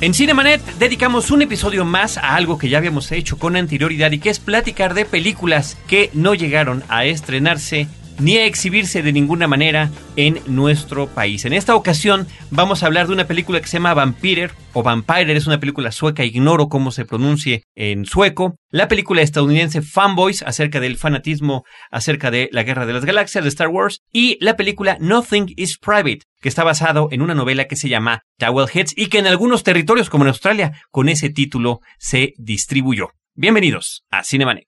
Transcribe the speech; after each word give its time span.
En 0.00 0.14
Cinemanet 0.14 0.62
dedicamos 0.78 1.32
un 1.32 1.42
episodio 1.42 1.84
más 1.84 2.18
a 2.18 2.36
algo 2.36 2.56
que 2.56 2.68
ya 2.68 2.78
habíamos 2.78 3.10
hecho 3.10 3.36
con 3.36 3.56
anterioridad 3.56 4.12
y 4.12 4.20
que 4.20 4.30
es 4.30 4.38
platicar 4.38 4.94
de 4.94 5.04
películas 5.04 5.76
que 5.88 6.10
no 6.14 6.34
llegaron 6.34 6.84
a 6.88 7.04
estrenarse 7.04 7.88
ni 8.18 8.36
a 8.36 8.46
exhibirse 8.46 9.02
de 9.02 9.12
ninguna 9.12 9.46
manera 9.46 9.90
en 10.16 10.40
nuestro 10.46 11.06
país. 11.06 11.44
En 11.44 11.52
esta 11.52 11.74
ocasión 11.74 12.26
vamos 12.50 12.82
a 12.82 12.86
hablar 12.86 13.06
de 13.06 13.12
una 13.12 13.26
película 13.26 13.60
que 13.60 13.66
se 13.66 13.74
llama 13.74 13.94
Vampirer 13.94 14.52
o 14.72 14.82
Vampire, 14.82 15.36
es 15.36 15.46
una 15.46 15.60
película 15.60 15.92
sueca, 15.92 16.24
ignoro 16.24 16.68
cómo 16.68 16.90
se 16.90 17.04
pronuncie 17.04 17.64
en 17.74 18.04
sueco. 18.04 18.56
La 18.70 18.88
película 18.88 19.22
estadounidense 19.22 19.82
Fanboys 19.82 20.42
acerca 20.42 20.80
del 20.80 20.96
fanatismo 20.96 21.64
acerca 21.90 22.30
de 22.30 22.48
la 22.52 22.62
Guerra 22.62 22.86
de 22.86 22.92
las 22.92 23.04
Galaxias 23.04 23.44
de 23.44 23.48
Star 23.48 23.68
Wars 23.68 24.00
y 24.12 24.36
la 24.40 24.56
película 24.56 24.98
Nothing 25.00 25.54
is 25.56 25.78
Private, 25.78 26.20
que 26.40 26.48
está 26.48 26.64
basado 26.64 27.08
en 27.10 27.22
una 27.22 27.34
novela 27.34 27.66
que 27.66 27.76
se 27.76 27.88
llama 27.88 28.22
Heads 28.38 28.94
y 28.96 29.06
que 29.08 29.18
en 29.18 29.26
algunos 29.26 29.62
territorios 29.62 30.10
como 30.10 30.24
en 30.24 30.28
Australia 30.28 30.72
con 30.90 31.08
ese 31.08 31.30
título 31.30 31.80
se 31.98 32.34
distribuyó. 32.36 33.10
Bienvenidos 33.34 34.04
a 34.10 34.24
Cinemanet. 34.24 34.66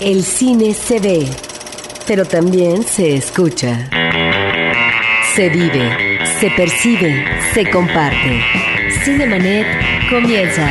El 0.00 0.22
cine 0.22 0.74
se 0.74 1.00
ve 1.00 1.26
pero 2.08 2.24
también 2.24 2.82
se 2.82 3.14
escucha. 3.14 3.86
Se 5.34 5.50
vive, 5.50 6.18
se 6.40 6.50
percibe, 6.50 7.22
se 7.52 7.68
comparte. 7.70 8.42
Cinemanet 9.04 9.66
comienza. 10.08 10.66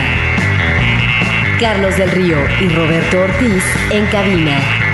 Carlos 1.59 1.95
del 1.95 2.09
Río 2.09 2.37
y 2.59 2.69
Roberto 2.69 3.19
Ortiz 3.21 3.63
en 3.91 4.05
cabina. 4.07 4.86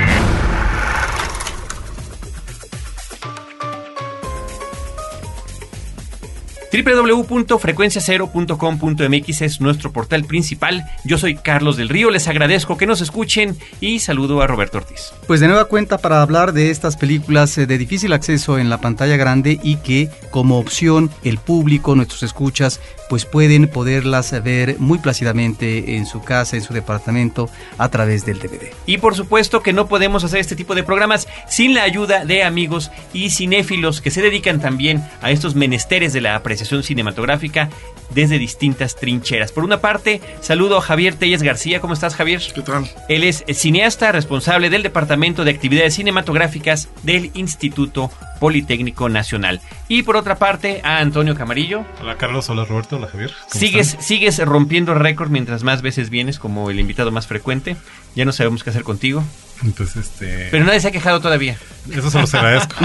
www.frecuenciacero.com.mx 6.73 9.41
es 9.41 9.61
nuestro 9.61 9.91
portal 9.91 10.25
principal. 10.25 10.83
Yo 11.03 11.19
soy 11.19 11.35
Carlos 11.35 11.77
del 11.77 11.89
Río, 11.89 12.09
les 12.09 12.27
agradezco 12.27 12.77
que 12.77 12.87
nos 12.87 13.01
escuchen 13.01 13.55
y 13.79 13.99
saludo 13.99 14.41
a 14.41 14.47
Roberto 14.47 14.79
Ortiz. 14.79 15.13
Pues 15.27 15.39
de 15.39 15.45
nueva 15.47 15.65
cuenta 15.65 15.99
para 15.99 16.23
hablar 16.23 16.53
de 16.53 16.71
estas 16.71 16.97
películas 16.97 17.55
eh, 17.59 17.67
de 17.67 17.77
difícil 17.77 18.13
acceso 18.13 18.57
en 18.57 18.71
la 18.71 18.81
pantalla 18.81 19.17
grande 19.17 19.59
y 19.61 19.75
que 19.77 20.09
como 20.31 20.57
opción 20.57 21.11
el 21.23 21.37
público, 21.37 21.93
nuestros 21.95 22.23
escuchas, 22.23 22.79
pues 23.13 23.25
pueden 23.25 23.67
poderlas 23.67 24.31
ver 24.43 24.79
muy 24.79 24.97
plácidamente 24.97 25.97
en 25.97 26.07
su 26.07 26.23
casa, 26.23 26.55
en 26.55 26.63
su 26.63 26.73
departamento, 26.73 27.47
a 27.77 27.89
través 27.89 28.25
del 28.25 28.39
DVD. 28.39 28.73
Y 28.87 28.97
por 28.97 29.13
supuesto 29.13 29.61
que 29.61 29.71
no 29.71 29.85
podemos 29.85 30.23
hacer 30.23 30.39
este 30.39 30.55
tipo 30.55 30.73
de 30.73 30.81
programas 30.81 31.27
sin 31.47 31.75
la 31.75 31.83
ayuda 31.83 32.25
de 32.25 32.41
amigos 32.41 32.89
y 33.13 33.29
cinéfilos 33.29 34.01
que 34.01 34.09
se 34.09 34.23
dedican 34.23 34.59
también 34.59 35.07
a 35.21 35.29
estos 35.29 35.53
menesteres 35.53 36.11
de 36.11 36.21
la 36.21 36.35
apreciación 36.35 36.81
cinematográfica 36.81 37.69
desde 38.09 38.39
distintas 38.39 38.95
trincheras. 38.95 39.51
Por 39.51 39.63
una 39.63 39.79
parte, 39.79 40.19
saludo 40.41 40.77
a 40.77 40.81
Javier 40.81 41.13
Telles 41.13 41.43
García. 41.43 41.81
¿Cómo 41.81 41.93
estás, 41.93 42.15
Javier? 42.15 42.41
¿Qué 42.53 42.63
tal? 42.63 42.89
Él 43.09 43.23
es 43.23 43.43
cineasta 43.53 44.11
responsable 44.11 44.71
del 44.71 44.81
Departamento 44.81 45.43
de 45.43 45.51
Actividades 45.51 45.93
Cinematográficas 45.93 46.89
del 47.03 47.29
Instituto 47.35 48.09
Politécnico 48.39 49.07
Nacional. 49.07 49.61
Y 49.87 50.03
por 50.03 50.17
otra 50.17 50.35
parte, 50.35 50.81
a 50.83 50.97
Antonio 50.97 51.35
Camarillo. 51.35 51.85
Hola, 52.01 52.17
Carlos. 52.17 52.49
Hola, 52.49 52.65
Roberto. 52.65 53.02
Javier. 53.07 53.31
Sigues, 53.51 53.97
sigues 53.99 54.39
rompiendo 54.39 54.93
récord 54.93 55.29
mientras 55.29 55.63
más 55.63 55.81
veces 55.81 56.09
vienes 56.09 56.39
como 56.39 56.69
el 56.69 56.79
invitado 56.79 57.11
más 57.11 57.27
frecuente. 57.27 57.75
Ya 58.15 58.25
no 58.25 58.31
sabemos 58.31 58.63
qué 58.63 58.69
hacer 58.69 58.83
contigo. 58.83 59.23
Entonces, 59.63 60.07
este... 60.07 60.47
Pero 60.51 60.65
nadie 60.65 60.79
se 60.79 60.89
ha 60.89 60.91
quejado 60.91 61.19
todavía. 61.21 61.57
Eso 61.91 62.09
se 62.09 62.19
los 62.19 62.33
agradezco. 62.33 62.75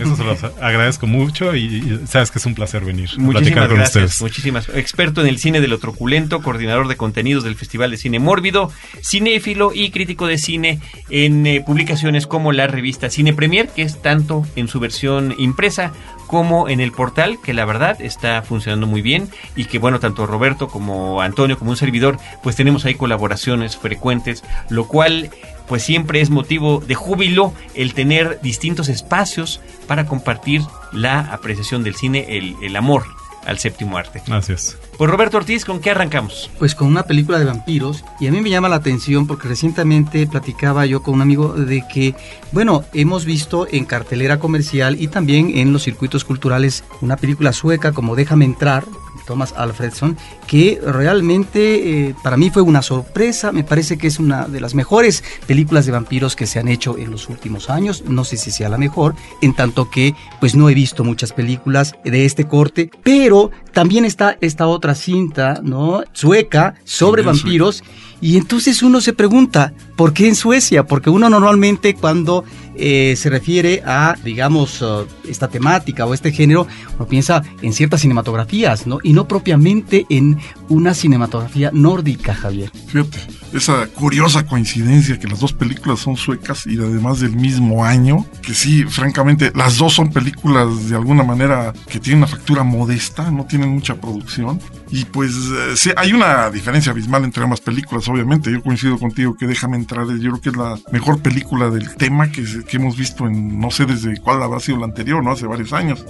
Eso 0.00 0.16
se 0.16 0.24
los 0.24 0.44
agradezco 0.44 1.06
mucho 1.06 1.54
y, 1.54 2.00
sabes 2.06 2.30
que 2.30 2.38
es 2.38 2.46
un 2.46 2.54
placer 2.54 2.84
venir 2.84 3.10
a 3.10 3.30
platicar 3.30 3.68
con 3.68 3.80
ustedes. 3.80 4.20
Muchísimas 4.20 4.68
Experto 4.68 5.20
en 5.20 5.26
el 5.28 5.38
cine 5.38 5.60
de 5.60 5.68
lo 5.68 5.78
truculento, 5.78 6.42
coordinador 6.42 6.88
de 6.88 6.96
contenidos 6.96 7.44
del 7.44 7.56
Festival 7.56 7.90
de 7.90 7.96
Cine 7.96 8.18
Mórbido, 8.18 8.70
cinéfilo 9.02 9.72
y 9.74 9.90
crítico 9.90 10.26
de 10.26 10.38
cine 10.38 10.80
en 11.10 11.46
eh, 11.46 11.62
publicaciones 11.64 12.26
como 12.26 12.52
la 12.52 12.66
revista 12.66 13.10
Cine 13.10 13.32
Premier, 13.32 13.68
que 13.68 13.82
es 13.82 14.00
tanto 14.00 14.46
en 14.56 14.68
su 14.68 14.80
versión 14.80 15.34
impresa 15.38 15.92
como 16.26 16.68
en 16.68 16.80
el 16.80 16.92
portal, 16.92 17.38
que 17.42 17.54
la 17.54 17.64
verdad 17.64 18.00
está 18.00 18.42
funcionando 18.42 18.86
muy 18.86 19.00
bien 19.00 19.28
y 19.54 19.66
que 19.66 19.78
bueno, 19.78 20.00
tanto 20.00 20.26
Roberto 20.26 20.68
como 20.68 21.20
Antonio 21.22 21.58
como 21.58 21.70
un 21.70 21.76
servidor, 21.76 22.18
pues 22.42 22.56
tenemos 22.56 22.84
ahí 22.84 22.94
colaboraciones 22.94 23.76
frecuentes, 23.76 24.42
lo 24.68 24.88
cual 24.88 25.30
pues 25.68 25.82
siempre 25.82 26.20
es 26.20 26.30
motivo 26.30 26.82
de 26.86 26.94
júbilo 26.94 27.52
el 27.74 27.94
tener 27.94 28.40
distintos 28.42 28.88
espacios 28.88 29.60
para 29.86 30.06
compartir 30.06 30.62
la 30.92 31.20
apreciación 31.20 31.82
del 31.82 31.94
cine, 31.94 32.26
el, 32.28 32.76
amor 32.76 33.04
al 33.44 33.58
séptimo 33.58 33.96
arte. 33.96 34.22
Gracias. 34.26 34.76
Pues 34.98 35.10
Roberto 35.10 35.36
Ortiz, 35.36 35.64
¿con 35.64 35.80
qué 35.80 35.90
arrancamos? 35.90 36.50
Pues 36.58 36.74
con 36.74 36.88
una 36.88 37.04
película 37.04 37.38
de 37.38 37.44
vampiros 37.44 38.04
y 38.18 38.26
a 38.26 38.32
mí 38.32 38.40
me 38.40 38.50
llama 38.50 38.68
la 38.68 38.76
atención 38.76 39.26
porque 39.26 39.46
recientemente 39.46 40.26
platicaba 40.26 40.84
yo 40.86 41.02
con 41.02 41.14
un 41.14 41.22
amigo 41.22 41.52
de 41.52 41.84
que, 41.86 42.14
bueno, 42.50 42.84
hemos 42.92 43.24
visto 43.24 43.68
en 43.70 43.84
cartelera 43.84 44.40
comercial 44.40 45.00
y 45.00 45.06
también 45.08 45.56
en 45.58 45.72
los 45.72 45.84
circuitos 45.84 46.24
culturales 46.24 46.82
una 47.00 47.16
película 47.16 47.52
sueca 47.52 47.92
como 47.92 48.16
Déjame 48.16 48.46
entrar, 48.46 48.84
Thomas 49.26 49.54
Alfredson, 49.56 50.16
que 50.46 50.80
realmente 50.84 52.08
eh, 52.08 52.14
para 52.22 52.36
mí 52.36 52.50
fue 52.50 52.62
una 52.62 52.82
sorpresa, 52.82 53.52
me 53.52 53.64
parece 53.64 53.98
que 53.98 54.06
es 54.06 54.18
una 54.18 54.46
de 54.46 54.60
las 54.60 54.74
mejores 54.74 55.24
películas 55.46 55.86
de 55.86 55.92
vampiros 55.92 56.36
que 56.36 56.46
se 56.46 56.58
han 56.58 56.68
hecho 56.68 56.96
en 56.98 57.10
los 57.10 57.28
últimos 57.28 57.68
años, 57.68 58.04
no 58.06 58.24
sé 58.24 58.36
si 58.36 58.50
sea 58.50 58.68
la 58.68 58.78
mejor, 58.78 59.14
en 59.42 59.54
tanto 59.54 59.90
que 59.90 60.14
pues 60.40 60.54
no 60.54 60.68
he 60.70 60.74
visto 60.74 61.04
muchas 61.04 61.32
películas 61.32 61.94
de 62.04 62.24
este 62.24 62.46
corte, 62.46 62.90
pero 63.02 63.50
también 63.72 64.04
está 64.04 64.38
esta 64.40 64.66
otra 64.66 64.94
cinta, 64.94 65.60
¿no? 65.62 66.02
Sueca 66.12 66.74
sobre 66.84 67.22
vampiros. 67.22 67.82
Y 68.20 68.38
entonces 68.38 68.82
uno 68.82 69.02
se 69.02 69.12
pregunta, 69.12 69.74
¿por 69.96 70.14
qué 70.14 70.26
en 70.26 70.34
Suecia? 70.34 70.86
Porque 70.86 71.10
uno 71.10 71.28
normalmente 71.28 71.94
cuando 71.94 72.44
eh, 72.78 73.14
se 73.16 73.30
refiere 73.30 73.82
a, 73.84 74.14
digamos, 74.22 74.82
uh, 74.82 75.06
esta 75.28 75.48
temática 75.48 76.06
o 76.06 76.14
este 76.14 76.32
género, 76.32 76.66
uno 76.96 77.06
piensa 77.06 77.42
en 77.62 77.72
ciertas 77.72 78.02
cinematografías, 78.02 78.86
¿no? 78.86 78.98
Y 79.02 79.12
no 79.12 79.26
propiamente 79.26 80.06
en 80.10 80.38
una 80.68 80.94
cinematografía 80.94 81.70
nórdica, 81.72 82.34
Javier. 82.34 82.70
Fíjate, 82.88 83.18
esa 83.52 83.86
curiosa 83.86 84.46
coincidencia 84.46 85.18
que 85.18 85.28
las 85.28 85.40
dos 85.40 85.52
películas 85.52 86.00
son 86.00 86.16
suecas 86.16 86.66
y 86.66 86.78
además 86.78 87.20
del 87.20 87.34
mismo 87.36 87.84
año, 87.84 88.26
que 88.42 88.54
sí, 88.54 88.84
francamente, 88.84 89.52
las 89.54 89.78
dos 89.78 89.94
son 89.94 90.12
películas 90.12 90.88
de 90.88 90.96
alguna 90.96 91.22
manera 91.22 91.72
que 91.88 91.98
tienen 91.98 92.18
una 92.18 92.26
factura 92.26 92.62
modesta, 92.62 93.30
no 93.30 93.46
tienen 93.46 93.70
mucha 93.70 93.94
producción. 93.94 94.60
Y 94.90 95.04
pues 95.04 95.32
eh, 95.32 95.76
sí, 95.76 95.90
hay 95.96 96.12
una 96.12 96.48
diferencia 96.50 96.92
abismal 96.92 97.24
entre 97.24 97.42
ambas 97.42 97.60
películas, 97.60 98.06
obviamente. 98.08 98.52
Yo 98.52 98.62
coincido 98.62 98.98
contigo 98.98 99.34
que 99.36 99.46
Déjame 99.46 99.76
entrar, 99.76 100.06
yo 100.06 100.32
creo 100.32 100.40
que 100.40 100.48
es 100.50 100.56
la 100.56 100.78
mejor 100.92 101.22
película 101.22 101.70
del 101.70 101.94
tema 101.96 102.30
que, 102.30 102.44
que 102.66 102.76
hemos 102.76 102.96
visto 102.96 103.26
en, 103.26 103.58
no 103.60 103.70
sé 103.70 103.86
desde 103.86 104.18
cuál 104.20 104.42
habrá 104.42 104.60
sido 104.60 104.78
la 104.78 104.86
anterior, 104.86 105.22
¿no? 105.22 105.32
Hace 105.32 105.46
varios 105.46 105.72
años. 105.72 106.04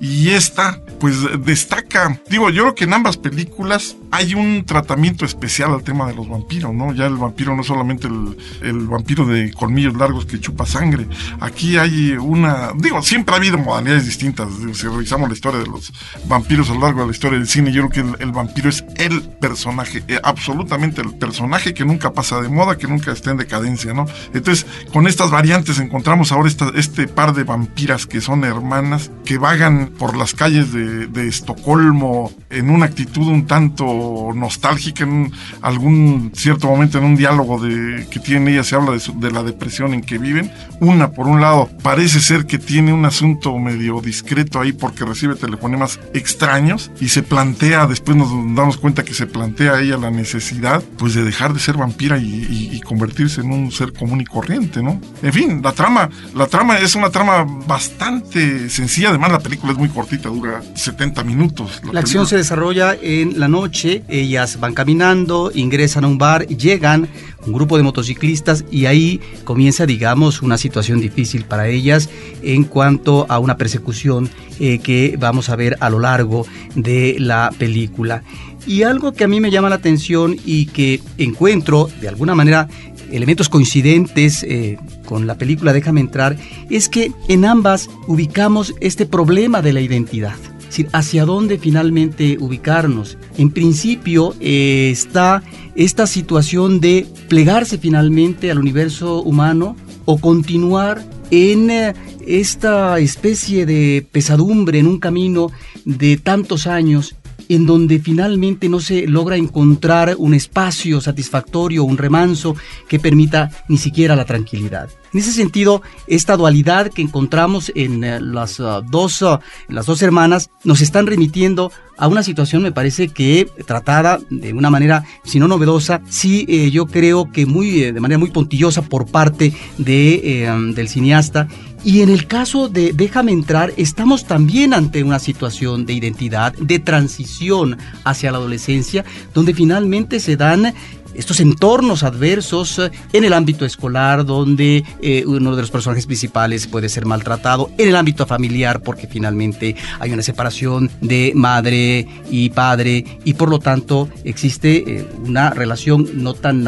Y 0.00 0.30
esta, 0.30 0.80
pues 0.98 1.16
destaca, 1.44 2.20
digo, 2.28 2.50
yo 2.50 2.62
creo 2.62 2.74
que 2.74 2.84
en 2.84 2.92
ambas 2.92 3.16
películas 3.16 3.96
hay 4.10 4.34
un 4.34 4.64
tratamiento 4.66 5.24
especial 5.24 5.72
al 5.72 5.84
tema 5.84 6.08
de 6.08 6.14
los 6.14 6.28
vampiros, 6.28 6.74
¿no? 6.74 6.92
Ya 6.92 7.06
el 7.06 7.16
vampiro 7.16 7.54
no 7.54 7.62
es 7.62 7.68
solamente 7.68 8.08
el, 8.08 8.36
el 8.62 8.86
vampiro 8.88 9.24
de 9.24 9.52
colmillos 9.52 9.94
largos 9.94 10.26
que 10.26 10.40
chupa 10.40 10.66
sangre. 10.66 11.06
Aquí 11.40 11.78
hay 11.78 12.12
una, 12.12 12.72
digo, 12.76 13.00
siempre 13.00 13.34
ha 13.34 13.38
habido 13.38 13.58
modalidades 13.58 14.04
distintas. 14.04 14.48
Si 14.74 14.88
revisamos 14.88 15.28
la 15.28 15.34
historia 15.34 15.60
de 15.60 15.66
los 15.66 15.92
vampiros 16.26 16.68
a 16.70 16.74
lo 16.74 16.80
largo 16.80 17.00
de 17.00 17.06
la 17.06 17.12
historia 17.12 17.38
del 17.38 17.48
cine, 17.48 17.72
yo 17.72 17.88
creo 17.88 18.16
que 18.16 18.24
el, 18.24 18.32
vampiro 18.32 18.68
es 18.68 18.84
el 18.96 19.22
personaje, 19.22 20.02
eh, 20.08 20.18
absolutamente 20.22 21.00
el 21.00 21.14
personaje 21.14 21.74
que 21.74 21.84
nunca 21.84 22.12
pasa 22.12 22.40
de 22.40 22.48
moda, 22.48 22.76
que 22.76 22.88
nunca 22.88 23.12
está 23.12 23.30
en 23.30 23.36
decadencia, 23.36 23.94
¿no? 23.94 24.06
Entonces, 24.34 24.66
con 24.92 25.06
estas 25.06 25.30
variantes 25.30 25.78
encontramos 25.78 26.01
ahora 26.32 26.48
este 26.74 27.08
par 27.08 27.34
de 27.34 27.44
vampiras 27.44 28.06
que 28.06 28.20
son 28.20 28.44
hermanas, 28.44 29.10
que 29.24 29.38
vagan 29.38 29.90
por 29.98 30.16
las 30.16 30.34
calles 30.34 30.72
de 30.72 31.28
Estocolmo 31.28 32.32
en 32.52 32.70
una 32.70 32.86
actitud 32.86 33.26
un 33.26 33.46
tanto 33.46 34.30
nostálgica 34.34 35.04
en 35.04 35.32
algún 35.60 36.32
cierto 36.34 36.68
momento 36.68 36.98
en 36.98 37.04
un 37.04 37.16
diálogo 37.16 37.60
de, 37.60 38.06
que 38.10 38.20
tiene 38.20 38.52
ella 38.52 38.64
se 38.64 38.76
habla 38.76 38.92
de, 38.92 39.30
la 39.30 39.42
depresión 39.42 39.94
en 39.94 40.02
que 40.02 40.18
viven. 40.18 40.50
Una, 40.80 41.12
por 41.12 41.26
un 41.26 41.40
lado, 41.40 41.70
parece 41.82 42.20
ser 42.20 42.46
que 42.46 42.58
tiene 42.58 42.92
un 42.92 43.04
asunto 43.04 43.56
medio 43.58 44.00
discreto 44.00 44.60
ahí 44.60 44.72
porque 44.72 45.04
recibe 45.04 45.34
telefonemas 45.34 45.98
extraños 46.14 46.90
y 47.00 47.08
se 47.08 47.22
plantea, 47.22 47.86
después 47.86 48.16
nos 48.16 48.28
damos 48.54 48.76
cuenta 48.76 49.04
que 49.04 49.14
se 49.14 49.26
plantea 49.26 49.80
ella 49.80 49.96
la 49.96 50.10
necesidad 50.10 50.82
pues 50.98 51.14
de 51.14 51.24
dejar 51.24 51.52
de 51.52 51.60
ser 51.60 51.76
vampira 51.76 52.18
y, 52.18 52.80
convertirse 52.82 53.40
en 53.40 53.52
un 53.52 53.70
ser 53.70 53.92
común 53.92 54.20
y 54.20 54.24
corriente, 54.24 54.82
¿no? 54.82 55.00
En 55.22 55.32
fin, 55.32 55.60
la 55.62 55.72
trama, 55.72 56.10
la 56.34 56.46
trama 56.46 56.78
es 56.78 56.94
una 56.94 57.10
trama 57.10 57.46
bastante 57.66 58.68
sencilla, 58.68 59.10
además 59.10 59.30
la 59.30 59.38
película 59.38 59.72
es 59.72 59.78
muy 59.78 59.88
cortita, 59.88 60.28
dura 60.28 60.60
70 60.74 61.22
minutos. 61.24 61.80
La, 61.92 62.00
acción 62.00 62.26
se 62.26 62.36
desarrolla 62.42 62.96
en 63.00 63.38
la 63.38 63.48
noche, 63.48 64.02
ellas 64.08 64.58
van 64.60 64.74
caminando, 64.74 65.50
ingresan 65.54 66.04
a 66.04 66.08
un 66.08 66.18
bar, 66.18 66.46
llegan 66.46 67.08
un 67.46 67.52
grupo 67.52 67.76
de 67.76 67.82
motociclistas 67.82 68.64
y 68.70 68.86
ahí 68.86 69.20
comienza, 69.44 69.86
digamos, 69.86 70.42
una 70.42 70.58
situación 70.58 71.00
difícil 71.00 71.44
para 71.44 71.68
ellas 71.68 72.08
en 72.42 72.64
cuanto 72.64 73.26
a 73.28 73.38
una 73.38 73.56
persecución 73.56 74.28
eh, 74.60 74.78
que 74.78 75.16
vamos 75.18 75.48
a 75.48 75.56
ver 75.56 75.76
a 75.80 75.88
lo 75.88 75.98
largo 75.98 76.46
de 76.74 77.16
la 77.18 77.50
película. 77.56 78.22
Y 78.66 78.82
algo 78.82 79.12
que 79.12 79.24
a 79.24 79.28
mí 79.28 79.40
me 79.40 79.50
llama 79.50 79.68
la 79.68 79.76
atención 79.76 80.36
y 80.44 80.66
que 80.66 81.00
encuentro 81.18 81.88
de 82.00 82.08
alguna 82.08 82.34
manera 82.34 82.68
elementos 83.10 83.48
coincidentes 83.48 84.42
eh, 84.42 84.78
con 85.04 85.26
la 85.26 85.36
película 85.36 85.72
Déjame 85.72 86.00
entrar, 86.00 86.36
es 86.70 86.88
que 86.88 87.12
en 87.28 87.44
ambas 87.44 87.88
ubicamos 88.06 88.74
este 88.80 89.06
problema 89.06 89.62
de 89.62 89.72
la 89.72 89.80
identidad. 89.80 90.36
Decir, 90.72 90.88
hacia 90.94 91.26
dónde 91.26 91.58
finalmente 91.58 92.38
ubicarnos. 92.40 93.18
En 93.36 93.50
principio 93.50 94.34
eh, 94.40 94.88
está 94.90 95.42
esta 95.74 96.06
situación 96.06 96.80
de 96.80 97.06
plegarse 97.28 97.76
finalmente 97.76 98.50
al 98.50 98.58
universo 98.58 99.20
humano 99.20 99.76
o 100.06 100.16
continuar 100.16 101.04
en 101.30 101.70
eh, 101.70 101.94
esta 102.26 102.98
especie 103.00 103.66
de 103.66 104.06
pesadumbre 104.12 104.78
en 104.78 104.86
un 104.86 104.98
camino 104.98 105.52
de 105.84 106.16
tantos 106.16 106.66
años 106.66 107.16
en 107.54 107.66
donde 107.66 107.98
finalmente 107.98 108.68
no 108.68 108.80
se 108.80 109.06
logra 109.06 109.36
encontrar 109.36 110.14
un 110.18 110.34
espacio 110.34 111.00
satisfactorio, 111.00 111.84
un 111.84 111.98
remanso 111.98 112.56
que 112.88 112.98
permita 112.98 113.50
ni 113.68 113.78
siquiera 113.78 114.16
la 114.16 114.24
tranquilidad. 114.24 114.88
En 115.12 115.20
ese 115.20 115.32
sentido, 115.32 115.82
esta 116.06 116.38
dualidad 116.38 116.90
que 116.90 117.02
encontramos 117.02 117.70
en 117.74 118.02
eh, 118.02 118.18
las, 118.20 118.58
uh, 118.60 118.82
dos, 118.90 119.20
uh, 119.20 119.38
las 119.68 119.84
dos 119.84 120.00
hermanas 120.00 120.48
nos 120.64 120.80
están 120.80 121.06
remitiendo 121.06 121.70
a 121.98 122.08
una 122.08 122.22
situación, 122.22 122.62
me 122.62 122.72
parece 122.72 123.08
que 123.08 123.46
tratada 123.66 124.18
de 124.30 124.54
una 124.54 124.70
manera, 124.70 125.04
si 125.24 125.38
no 125.38 125.48
novedosa, 125.48 126.00
sí 126.08 126.46
eh, 126.48 126.70
yo 126.70 126.86
creo 126.86 127.30
que 127.30 127.44
muy, 127.44 127.82
eh, 127.82 127.92
de 127.92 128.00
manera 128.00 128.18
muy 128.18 128.30
puntillosa 128.30 128.82
por 128.82 129.06
parte 129.06 129.52
de, 129.76 130.72
del 130.74 130.88
cineasta 130.88 131.46
y 131.84 132.00
en 132.00 132.08
el 132.08 132.26
caso 132.26 132.68
de 132.68 132.92
Déjame 132.92 133.32
entrar, 133.32 133.72
estamos 133.76 134.24
también 134.24 134.74
ante 134.74 135.02
una 135.02 135.18
situación 135.18 135.86
de 135.86 135.94
identidad, 135.94 136.52
de 136.54 136.78
transición 136.78 137.78
hacia 138.04 138.30
la 138.30 138.38
adolescencia, 138.38 139.04
donde 139.34 139.54
finalmente 139.54 140.20
se 140.20 140.36
dan 140.36 140.74
estos 141.14 141.40
entornos 141.40 142.02
adversos 142.02 142.78
eh, 142.78 142.90
en 143.12 143.24
el 143.24 143.32
ámbito 143.32 143.64
escolar, 143.64 144.24
donde 144.24 144.84
eh, 145.00 145.24
uno 145.26 145.54
de 145.54 145.62
los 145.62 145.70
personajes 145.70 146.06
principales 146.06 146.66
puede 146.66 146.88
ser 146.88 147.06
maltratado, 147.06 147.70
en 147.78 147.88
el 147.88 147.96
ámbito 147.96 148.26
familiar, 148.26 148.82
porque 148.82 149.06
finalmente 149.06 149.76
hay 150.00 150.12
una 150.12 150.22
separación 150.22 150.90
de 151.00 151.32
madre 151.34 152.06
y 152.30 152.50
padre, 152.50 153.04
y 153.24 153.34
por 153.34 153.50
lo 153.50 153.58
tanto 153.58 154.08
existe 154.24 154.84
eh, 154.86 155.08
una 155.26 155.50
relación 155.50 156.08
no 156.22 156.34
tan 156.34 156.62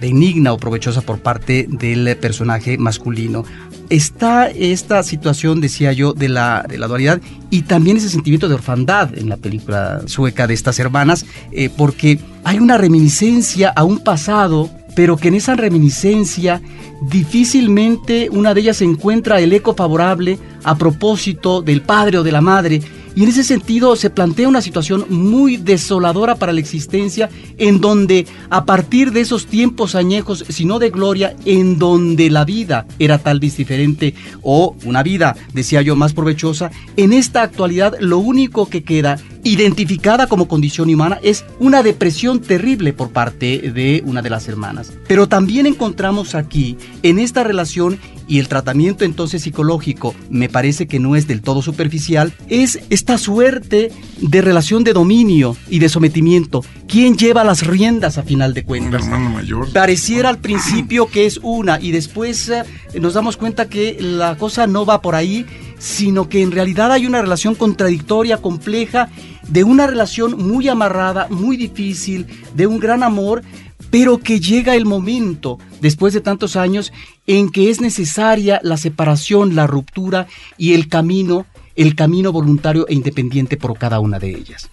benigna 0.00 0.52
o 0.52 0.56
provechosa 0.56 1.00
por 1.02 1.18
parte 1.18 1.66
del 1.68 2.16
personaje 2.16 2.78
masculino 2.78 3.44
está 3.90 4.48
esta 4.48 5.02
situación, 5.02 5.60
decía 5.60 5.92
yo, 5.92 6.12
de 6.12 6.28
la, 6.28 6.66
dualidad 6.68 7.20
y 7.50 7.62
también 7.62 7.96
ese 7.96 8.08
sentimiento 8.08 8.48
de 8.48 8.54
orfandad 8.54 9.16
en 9.16 9.28
la 9.28 9.36
película 9.36 10.02
sueca 10.06 10.46
de 10.46 10.54
estas 10.54 10.78
hermanas, 10.78 11.26
eh, 11.52 11.70
porque 11.74 12.18
hay 12.44 12.58
una 12.58 12.78
reminiscencia 12.78 13.70
a 13.70 13.84
un 13.84 13.98
pasado, 13.98 14.70
pero 14.94 15.16
que 15.16 15.28
en 15.28 15.34
esa 15.34 15.54
reminiscencia 15.54 16.60
difícilmente 17.02 18.28
una 18.30 18.54
de 18.54 18.60
ellas 18.62 18.82
encuentra 18.82 19.40
el 19.40 19.52
eco 19.52 19.74
favorable 19.74 20.38
a 20.64 20.76
propósito 20.76 21.62
del 21.62 21.82
padre 21.82 22.18
o 22.18 22.22
de 22.22 22.32
la 22.32 22.40
madre 22.40 22.82
y 23.16 23.22
en 23.22 23.30
ese 23.30 23.42
sentido 23.42 23.96
se 23.96 24.10
plantea 24.10 24.46
una 24.46 24.60
situación 24.60 25.06
muy 25.08 25.56
desoladora 25.56 26.34
para 26.34 26.52
la 26.52 26.60
existencia, 26.60 27.30
en 27.56 27.80
donde 27.80 28.26
a 28.50 28.66
partir 28.66 29.10
de 29.10 29.22
esos 29.22 29.46
tiempos 29.46 29.94
añejos, 29.94 30.44
si 30.50 30.66
no 30.66 30.78
de 30.78 30.90
gloria, 30.90 31.34
en 31.46 31.78
donde 31.78 32.28
la 32.28 32.44
vida 32.44 32.86
era 32.98 33.16
tal 33.16 33.40
vez 33.40 33.56
diferente 33.56 34.14
o 34.42 34.76
una 34.84 35.02
vida, 35.02 35.34
decía 35.54 35.80
yo, 35.80 35.96
más 35.96 36.12
provechosa, 36.12 36.70
en 36.98 37.14
esta 37.14 37.42
actualidad 37.42 37.94
lo 38.00 38.18
único 38.18 38.68
que 38.68 38.84
queda 38.84 39.18
identificada 39.44 40.26
como 40.26 40.48
condición 40.48 40.92
humana 40.92 41.18
es 41.22 41.44
una 41.60 41.82
depresión 41.82 42.40
terrible 42.40 42.92
por 42.92 43.10
parte 43.10 43.70
de 43.70 44.02
una 44.04 44.20
de 44.20 44.28
las 44.28 44.48
hermanas. 44.48 44.92
Pero 45.06 45.28
también 45.28 45.66
encontramos 45.66 46.34
aquí, 46.34 46.76
en 47.02 47.18
esta 47.18 47.44
relación 47.44 47.98
y 48.28 48.38
el 48.38 48.48
tratamiento 48.48 49.04
entonces 49.04 49.42
psicológico, 49.42 50.14
me 50.30 50.48
parece 50.48 50.86
que 50.86 50.98
no 50.98 51.16
es 51.16 51.26
del 51.26 51.42
todo 51.42 51.62
superficial, 51.62 52.32
es 52.48 52.80
esta 52.90 53.18
suerte 53.18 53.92
de 54.20 54.42
relación 54.42 54.84
de 54.84 54.92
dominio 54.92 55.56
y 55.68 55.78
de 55.78 55.88
sometimiento. 55.88 56.64
¿Quién 56.88 57.16
lleva 57.16 57.44
las 57.44 57.66
riendas 57.66 58.18
a 58.18 58.22
final 58.22 58.54
de 58.54 58.64
cuentas? 58.64 59.02
Un 59.02 59.12
hermano 59.12 59.30
mayor. 59.30 59.72
Pareciera 59.72 60.28
al 60.28 60.38
principio 60.38 61.06
que 61.08 61.26
es 61.26 61.38
una 61.42 61.80
y 61.80 61.92
después 61.92 62.48
eh, 62.48 62.64
nos 63.00 63.14
damos 63.14 63.36
cuenta 63.36 63.68
que 63.68 63.96
la 64.00 64.36
cosa 64.36 64.66
no 64.66 64.84
va 64.86 65.02
por 65.02 65.14
ahí, 65.14 65.46
sino 65.78 66.28
que 66.28 66.42
en 66.42 66.52
realidad 66.52 66.92
hay 66.92 67.06
una 67.06 67.22
relación 67.22 67.54
contradictoria, 67.54 68.38
compleja, 68.38 69.08
de 69.48 69.64
una 69.64 69.86
relación 69.86 70.36
muy 70.36 70.68
amarrada, 70.68 71.28
muy 71.30 71.56
difícil, 71.56 72.26
de 72.54 72.66
un 72.66 72.78
gran 72.78 73.02
amor, 73.02 73.42
pero 73.90 74.18
que 74.18 74.40
llega 74.40 74.74
el 74.74 74.84
momento, 74.84 75.58
después 75.80 76.12
de 76.14 76.20
tantos 76.20 76.56
años, 76.56 76.92
en 77.26 77.50
que 77.50 77.70
es 77.70 77.80
necesaria 77.80 78.60
la 78.62 78.76
separación, 78.76 79.54
la 79.54 79.66
ruptura 79.66 80.26
y 80.56 80.74
el 80.74 80.88
camino, 80.88 81.46
el 81.74 81.94
camino 81.94 82.32
voluntario 82.32 82.86
e 82.88 82.94
independiente 82.94 83.56
por 83.56 83.78
cada 83.78 84.00
una 84.00 84.18
de 84.18 84.30
ellas. 84.30 84.70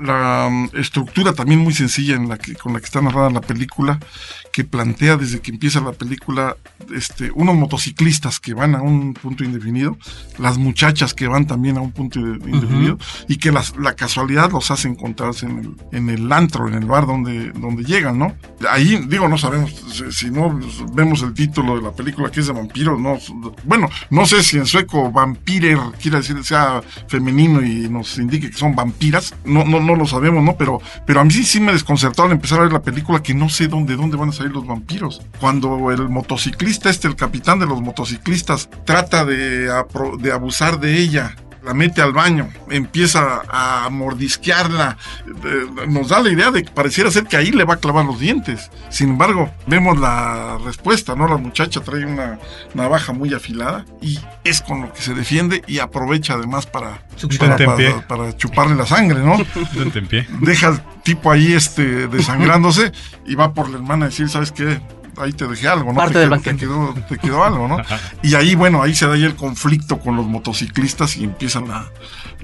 La 0.00 0.46
um, 0.48 0.68
estructura 0.74 1.32
también 1.32 1.60
muy 1.60 1.72
sencilla 1.72 2.14
en 2.16 2.28
la 2.28 2.38
que, 2.38 2.54
con 2.54 2.72
la 2.72 2.80
que 2.80 2.86
está 2.86 3.00
narrada 3.00 3.30
la 3.30 3.40
película, 3.40 3.98
que 4.52 4.64
plantea 4.64 5.16
desde 5.16 5.40
que 5.40 5.50
empieza 5.50 5.80
la 5.80 5.92
película 5.92 6.56
este, 6.94 7.30
unos 7.34 7.56
motociclistas 7.56 8.40
que 8.40 8.54
van 8.54 8.74
a 8.74 8.82
un 8.82 9.14
punto 9.14 9.44
indefinido, 9.44 9.96
las 10.38 10.58
muchachas 10.58 11.14
que 11.14 11.26
van 11.26 11.46
también 11.46 11.76
a 11.76 11.80
un 11.80 11.92
punto 11.92 12.20
indefinido, 12.20 12.98
y 13.28 13.36
que 13.36 13.50
las, 13.50 13.76
la 13.76 13.94
casualidad 13.94 14.52
los 14.52 14.70
hace 14.70 14.88
encontrarse 14.88 15.46
en 15.46 15.58
el, 15.58 15.74
en 15.92 16.10
el 16.10 16.32
antro, 16.32 16.68
en 16.68 16.74
el 16.74 16.84
bar 16.84 17.06
donde, 17.06 17.50
donde 17.52 17.84
llegan, 17.84 18.18
¿no? 18.18 18.34
Ahí, 18.70 19.04
digo, 19.08 19.28
no 19.28 19.38
sabemos, 19.38 19.74
si, 19.92 20.12
si 20.12 20.30
no 20.30 20.58
vemos 20.92 21.22
el 21.22 21.34
título 21.34 21.76
de 21.76 21.82
la 21.82 21.92
película 21.92 22.30
que 22.30 22.40
es 22.40 22.46
de 22.46 22.52
vampiros, 22.52 23.00
no, 23.00 23.18
bueno, 23.64 23.88
no 24.10 24.26
sé 24.26 24.42
si 24.42 24.58
en 24.58 24.66
sueco 24.66 25.10
vampirer 25.10 25.78
quiere 26.00 26.18
decir 26.18 26.42
sea 26.44 26.82
femenino 27.08 27.62
y 27.62 27.88
nos 27.88 28.18
indique 28.18 28.50
que 28.50 28.56
son 28.56 28.74
vampiras, 28.74 29.34
no, 29.44 29.64
no, 29.64 29.80
no 29.84 29.94
lo 29.94 30.06
sabemos, 30.06 30.42
¿no? 30.42 30.56
Pero, 30.56 30.80
pero 31.06 31.20
a 31.20 31.24
mí 31.24 31.30
sí, 31.30 31.44
sí 31.44 31.60
me 31.60 31.72
desconcertó 31.72 32.24
al 32.24 32.32
empezar 32.32 32.58
a 32.58 32.62
ver 32.62 32.72
la 32.72 32.82
película 32.82 33.22
que 33.22 33.34
no 33.34 33.48
sé 33.48 33.68
dónde, 33.68 33.96
dónde 33.96 34.16
van 34.16 34.30
a 34.30 34.32
salir 34.32 34.52
los 34.52 34.66
vampiros. 34.66 35.22
Cuando 35.40 35.90
el 35.90 36.08
motociclista, 36.08 36.90
este, 36.90 37.08
el 37.08 37.16
capitán 37.16 37.58
de 37.58 37.66
los 37.66 37.80
motociclistas, 37.80 38.68
trata 38.84 39.24
de, 39.24 39.70
de 40.18 40.32
abusar 40.32 40.80
de 40.80 40.98
ella, 40.98 41.36
la 41.64 41.74
mete 41.74 42.02
al 42.02 42.12
baño, 42.12 42.50
empieza 42.70 43.42
a 43.48 43.88
mordisquearla, 43.90 44.96
eh, 45.26 45.86
nos 45.88 46.08
da 46.08 46.20
la 46.22 46.30
idea 46.30 46.50
de 46.50 46.62
que 46.64 46.70
pareciera 46.70 47.10
ser 47.10 47.24
que 47.24 47.36
ahí 47.36 47.50
le 47.50 47.64
va 47.64 47.74
a 47.74 47.76
clavar 47.78 48.04
los 48.04 48.18
dientes. 48.20 48.70
Sin 48.90 49.10
embargo, 49.10 49.50
vemos 49.66 49.98
la 49.98 50.58
respuesta, 50.64 51.14
¿no? 51.14 51.26
La 51.28 51.36
muchacha 51.36 51.80
trae 51.80 52.04
una 52.04 52.38
navaja 52.74 53.12
muy 53.12 53.32
afilada 53.34 53.84
y 54.00 54.18
es 54.44 54.60
con 54.60 54.82
lo 54.82 54.92
que 54.92 55.00
se 55.02 55.14
defiende 55.14 55.62
y 55.66 55.78
aprovecha 55.78 56.34
además 56.34 56.66
para, 56.66 57.02
para, 57.38 57.56
Tentempié. 57.56 57.90
para- 57.92 58.06
para 58.08 58.36
chuparle 58.36 58.74
la 58.74 58.86
sangre, 58.86 59.20
¿no? 59.20 59.36
Deja 60.40 60.68
al 60.68 60.82
tipo 61.02 61.30
ahí 61.30 61.52
este 61.52 62.08
desangrándose 62.08 62.92
y 63.26 63.34
va 63.34 63.52
por 63.54 63.68
la 63.70 63.76
hermana 63.76 64.06
a 64.06 64.08
decir, 64.08 64.28
¿sabes 64.28 64.52
qué? 64.52 64.80
Ahí 65.16 65.32
te 65.32 65.46
dejé 65.46 65.68
algo, 65.68 65.92
¿no? 65.92 65.96
Parte 65.96 66.14
te, 66.14 66.18
del 66.20 66.30
quedó, 66.30 66.40
te, 66.42 66.56
quedó, 66.56 66.94
te 67.08 67.18
quedó 67.18 67.44
algo, 67.44 67.68
¿no? 67.68 67.78
Y 68.22 68.34
ahí, 68.34 68.54
bueno, 68.54 68.82
ahí 68.82 68.94
se 68.94 69.06
da 69.06 69.16
ya 69.16 69.26
el 69.26 69.36
conflicto 69.36 69.98
con 70.00 70.16
los 70.16 70.26
motociclistas 70.26 71.16
y 71.16 71.24
empieza 71.24 71.60
la, 71.60 71.86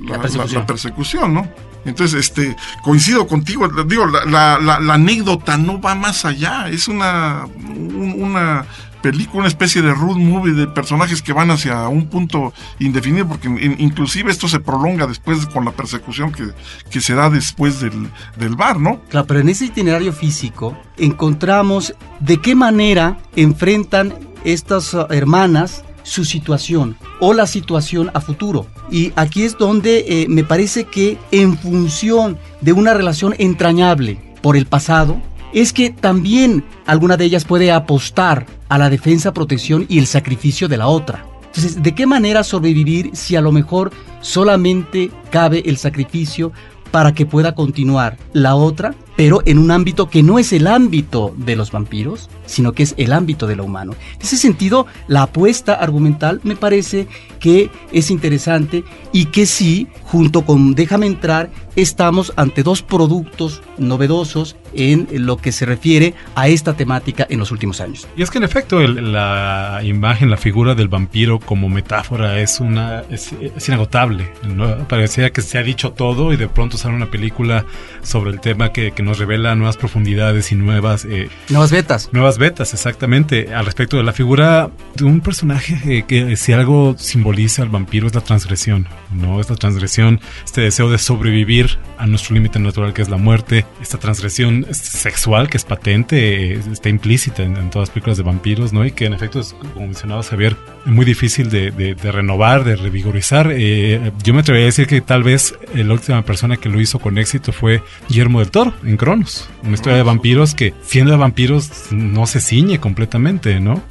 la, 0.00 0.16
La 0.16 0.20
persecución. 0.20 0.60
la- 0.60 0.66
persecución, 0.66 1.34
¿no? 1.34 1.48
Entonces, 1.86 2.20
este, 2.20 2.54
coincido 2.82 3.26
contigo, 3.26 3.66
digo, 3.84 4.06
la, 4.06 4.54
anécdota 4.94 5.56
no 5.56 5.80
va 5.80 5.94
más 5.94 6.24
allá, 6.26 6.68
es 6.68 6.88
una, 6.88 7.46
un- 7.56 8.14
una 8.18 8.66
película, 9.02 9.40
una 9.40 9.48
especie 9.48 9.82
de 9.82 9.92
road 9.92 10.16
movie 10.16 10.52
de 10.54 10.66
personajes 10.66 11.22
que 11.22 11.32
van 11.32 11.50
hacia 11.50 11.88
un 11.88 12.06
punto 12.08 12.52
indefinido, 12.78 13.26
porque 13.26 13.48
in- 13.48 13.76
inclusive 13.78 14.30
esto 14.30 14.48
se 14.48 14.60
prolonga 14.60 15.06
después 15.06 15.46
con 15.46 15.64
la 15.64 15.72
persecución 15.72 16.32
que, 16.32 16.44
que 16.90 17.00
se 17.00 17.14
da 17.14 17.30
después 17.30 17.80
del, 17.80 18.10
del 18.36 18.56
bar, 18.56 18.78
¿no? 18.78 19.00
Claro, 19.08 19.26
pero 19.26 19.40
en 19.40 19.48
ese 19.48 19.66
itinerario 19.66 20.12
físico 20.12 20.76
encontramos 20.96 21.94
de 22.20 22.38
qué 22.40 22.54
manera 22.54 23.18
enfrentan 23.36 24.14
estas 24.44 24.94
uh, 24.94 25.06
hermanas 25.10 25.84
su 26.02 26.24
situación 26.24 26.96
o 27.20 27.34
la 27.34 27.46
situación 27.46 28.10
a 28.14 28.20
futuro. 28.20 28.66
Y 28.90 29.12
aquí 29.16 29.42
es 29.42 29.58
donde 29.58 30.04
eh, 30.08 30.26
me 30.28 30.44
parece 30.44 30.84
que 30.84 31.18
en 31.30 31.56
función 31.58 32.38
de 32.60 32.72
una 32.72 32.94
relación 32.94 33.34
entrañable 33.38 34.18
por 34.42 34.56
el 34.56 34.66
pasado, 34.66 35.20
es 35.52 35.72
que 35.72 35.90
también 35.90 36.64
alguna 36.86 37.16
de 37.16 37.24
ellas 37.24 37.44
puede 37.44 37.72
apostar 37.72 38.46
a 38.68 38.78
la 38.78 38.90
defensa, 38.90 39.32
protección 39.32 39.86
y 39.88 39.98
el 39.98 40.06
sacrificio 40.06 40.68
de 40.68 40.76
la 40.76 40.86
otra. 40.88 41.24
Entonces, 41.46 41.82
¿de 41.82 41.94
qué 41.94 42.06
manera 42.06 42.44
sobrevivir 42.44 43.10
si 43.14 43.34
a 43.34 43.40
lo 43.40 43.50
mejor 43.50 43.90
solamente 44.20 45.10
cabe 45.30 45.62
el 45.66 45.76
sacrificio 45.76 46.52
para 46.90 47.12
que 47.12 47.26
pueda 47.26 47.54
continuar 47.54 48.16
la 48.32 48.54
otra, 48.54 48.94
pero 49.20 49.42
en 49.44 49.58
un 49.58 49.70
ámbito 49.70 50.08
que 50.08 50.22
no 50.22 50.38
es 50.38 50.50
el 50.54 50.66
ámbito 50.66 51.34
de 51.36 51.54
los 51.54 51.70
vampiros, 51.72 52.30
sino 52.46 52.72
que 52.72 52.84
es 52.84 52.94
el 52.96 53.12
ámbito 53.12 53.46
de 53.46 53.54
lo 53.54 53.64
humano. 53.64 53.92
En 54.14 54.22
ese 54.22 54.38
sentido, 54.38 54.86
la 55.08 55.24
apuesta 55.24 55.74
argumental 55.74 56.40
me 56.42 56.56
parece 56.56 57.06
que 57.38 57.68
es 57.92 58.10
interesante 58.10 58.82
y 59.12 59.26
que 59.26 59.44
sí, 59.44 59.88
junto 60.04 60.46
con 60.46 60.74
Déjame 60.74 61.06
entrar, 61.06 61.50
estamos 61.76 62.32
ante 62.36 62.62
dos 62.62 62.80
productos 62.82 63.60
novedosos 63.76 64.56
en 64.72 65.06
lo 65.26 65.36
que 65.36 65.52
se 65.52 65.66
refiere 65.66 66.14
a 66.34 66.48
esta 66.48 66.74
temática 66.74 67.26
en 67.28 67.38
los 67.40 67.50
últimos 67.50 67.80
años. 67.80 68.06
Y 68.16 68.22
es 68.22 68.30
que 68.30 68.38
en 68.38 68.44
efecto 68.44 68.80
el- 68.80 69.12
la 69.12 69.80
imagen, 69.84 70.30
la 70.30 70.36
figura 70.36 70.74
del 70.74 70.88
vampiro 70.88 71.40
como 71.40 71.68
metáfora 71.68 72.40
es 72.40 72.60
una 72.60 73.02
es, 73.10 73.32
es 73.32 73.68
inagotable. 73.68 74.30
¿no? 74.46 74.76
Parecía 74.88 75.30
que 75.30 75.42
se 75.42 75.58
ha 75.58 75.62
dicho 75.62 75.92
todo 75.92 76.32
y 76.32 76.36
de 76.36 76.48
pronto 76.48 76.78
sale 76.78 76.94
una 76.94 77.10
película 77.10 77.64
sobre 78.02 78.30
el 78.30 78.40
tema 78.40 78.72
que, 78.72 78.92
que 78.92 79.02
nos 79.10 79.18
revela 79.18 79.56
nuevas 79.56 79.76
profundidades 79.76 80.52
y 80.52 80.54
nuevas 80.54 81.04
eh, 81.04 81.28
Nuevas 81.48 81.72
betas. 81.72 82.10
Nuevas 82.12 82.38
betas, 82.38 82.72
exactamente. 82.74 83.52
Al 83.52 83.66
respecto 83.66 83.96
de 83.96 84.04
la 84.04 84.12
figura 84.12 84.70
de 84.94 85.04
un 85.04 85.20
personaje 85.20 85.80
eh, 85.84 86.04
que 86.06 86.36
si 86.36 86.52
algo 86.52 86.94
simboliza 86.96 87.62
al 87.62 87.70
vampiro 87.70 88.06
es 88.06 88.14
la 88.14 88.20
transgresión, 88.20 88.86
¿no? 89.12 89.40
Es 89.40 89.50
la 89.50 89.56
transgresión, 89.56 90.20
este 90.44 90.60
deseo 90.62 90.90
de 90.90 90.98
sobrevivir 90.98 91.78
a 91.98 92.06
nuestro 92.06 92.34
límite 92.34 92.58
natural 92.58 92.92
que 92.92 93.02
es 93.02 93.08
la 93.08 93.16
muerte, 93.16 93.66
esta 93.82 93.98
transgresión 93.98 94.66
sexual 94.72 95.48
que 95.48 95.56
es 95.56 95.64
patente, 95.64 96.54
está 96.54 96.88
implícita 96.88 97.42
en, 97.42 97.56
en 97.56 97.70
todas 97.70 97.88
las 97.88 97.90
películas 97.94 98.16
de 98.16 98.22
vampiros, 98.24 98.72
¿no? 98.72 98.84
Y 98.84 98.92
que 98.92 99.06
en 99.06 99.12
efecto 99.14 99.40
es, 99.40 99.54
como 99.74 99.86
mencionaba 99.86 100.22
Javier, 100.22 100.56
muy 100.84 101.04
difícil 101.04 101.50
de, 101.50 101.70
de- 101.70 101.94
de 101.94 102.12
renovar, 102.12 102.64
de 102.64 102.76
revigorizar. 102.76 103.48
Eh, 103.52 104.12
yo 104.22 104.32
me 104.34 104.40
atrevería 104.40 104.64
a 104.66 104.70
decir 104.72 104.86
que 104.86 105.00
tal 105.00 105.22
vez 105.22 105.54
eh, 105.74 105.84
la 105.84 105.92
última 105.94 106.22
persona 106.22 106.56
que 106.56 106.68
lo 106.68 106.80
hizo 106.80 106.98
con 106.98 107.18
éxito 107.18 107.52
fue 107.52 107.82
Guillermo 108.08 108.40
del 108.40 108.50
Toro, 108.50 108.74
en 108.84 108.96
Cronos. 108.96 109.48
Una 109.62 109.74
historia 109.74 109.96
de 109.96 110.02
vampiros 110.02 110.54
que, 110.54 110.72
siendo 110.82 111.12
de 111.12 111.18
vampiros, 111.18 111.70
no 111.90 112.26
se 112.26 112.40
ciñe 112.40 112.78
completamente, 112.80 113.60
¿no? 113.60 113.82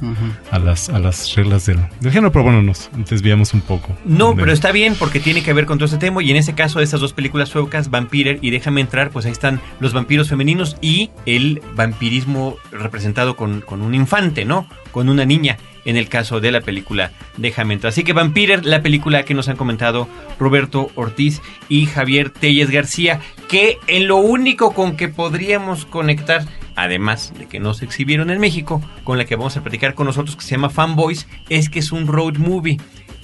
A 0.50 0.58
las, 0.58 0.88
a 0.88 0.98
las 0.98 1.34
reglas 1.34 1.66
del, 1.66 1.78
del 2.00 2.12
género, 2.12 2.32
pero 2.32 2.44
bueno, 2.44 2.62
nos 2.62 2.90
desviamos 3.08 3.54
un 3.54 3.60
poco. 3.60 3.96
No, 4.04 4.30
De- 4.30 4.36
pero 4.40 4.52
está 4.52 4.72
bien 4.72 4.94
porque 4.98 5.09
tiene 5.18 5.42
que 5.42 5.52
ver 5.52 5.66
con 5.66 5.78
todo 5.78 5.86
este 5.86 5.98
tema 5.98 6.22
y 6.22 6.30
en 6.30 6.36
ese 6.36 6.54
caso 6.54 6.78
de 6.78 6.84
estas 6.84 7.00
dos 7.00 7.12
películas 7.12 7.48
suecas, 7.48 7.90
Vampirer 7.90 8.38
y 8.42 8.50
Déjame 8.50 8.80
entrar, 8.80 9.10
pues 9.10 9.26
ahí 9.26 9.32
están 9.32 9.60
los 9.80 9.92
vampiros 9.92 10.28
femeninos 10.28 10.76
y 10.80 11.10
el 11.26 11.60
vampirismo 11.74 12.56
representado 12.70 13.34
con, 13.34 13.60
con 13.62 13.82
un 13.82 13.94
infante, 13.96 14.44
¿no? 14.44 14.68
Con 14.92 15.08
una 15.08 15.24
niña 15.24 15.56
en 15.84 15.96
el 15.96 16.08
caso 16.08 16.40
de 16.40 16.52
la 16.52 16.60
película 16.60 17.10
Déjame 17.36 17.74
entrar. 17.74 17.88
Así 17.88 18.04
que 18.04 18.12
Vampirer, 18.12 18.64
la 18.66 18.82
película 18.82 19.24
que 19.24 19.34
nos 19.34 19.48
han 19.48 19.56
comentado 19.56 20.06
Roberto 20.38 20.90
Ortiz 20.94 21.40
y 21.68 21.86
Javier 21.86 22.30
Telles 22.30 22.70
García, 22.70 23.20
que 23.48 23.78
en 23.86 24.06
lo 24.06 24.16
único 24.18 24.74
con 24.74 24.96
que 24.96 25.08
podríamos 25.08 25.86
conectar, 25.86 26.44
además 26.76 27.32
de 27.38 27.46
que 27.46 27.60
no 27.60 27.72
se 27.72 27.84
exhibieron 27.84 28.30
en 28.30 28.40
México, 28.40 28.82
con 29.04 29.16
la 29.16 29.24
que 29.24 29.36
vamos 29.36 29.56
a 29.56 29.62
platicar 29.62 29.94
con 29.94 30.06
nosotros, 30.06 30.36
que 30.36 30.42
se 30.42 30.50
llama 30.50 30.70
Fanboys, 30.70 31.26
es 31.48 31.70
que 31.70 31.78
es 31.78 31.92
un 31.92 32.06
road 32.06 32.36
movie. 32.36 32.78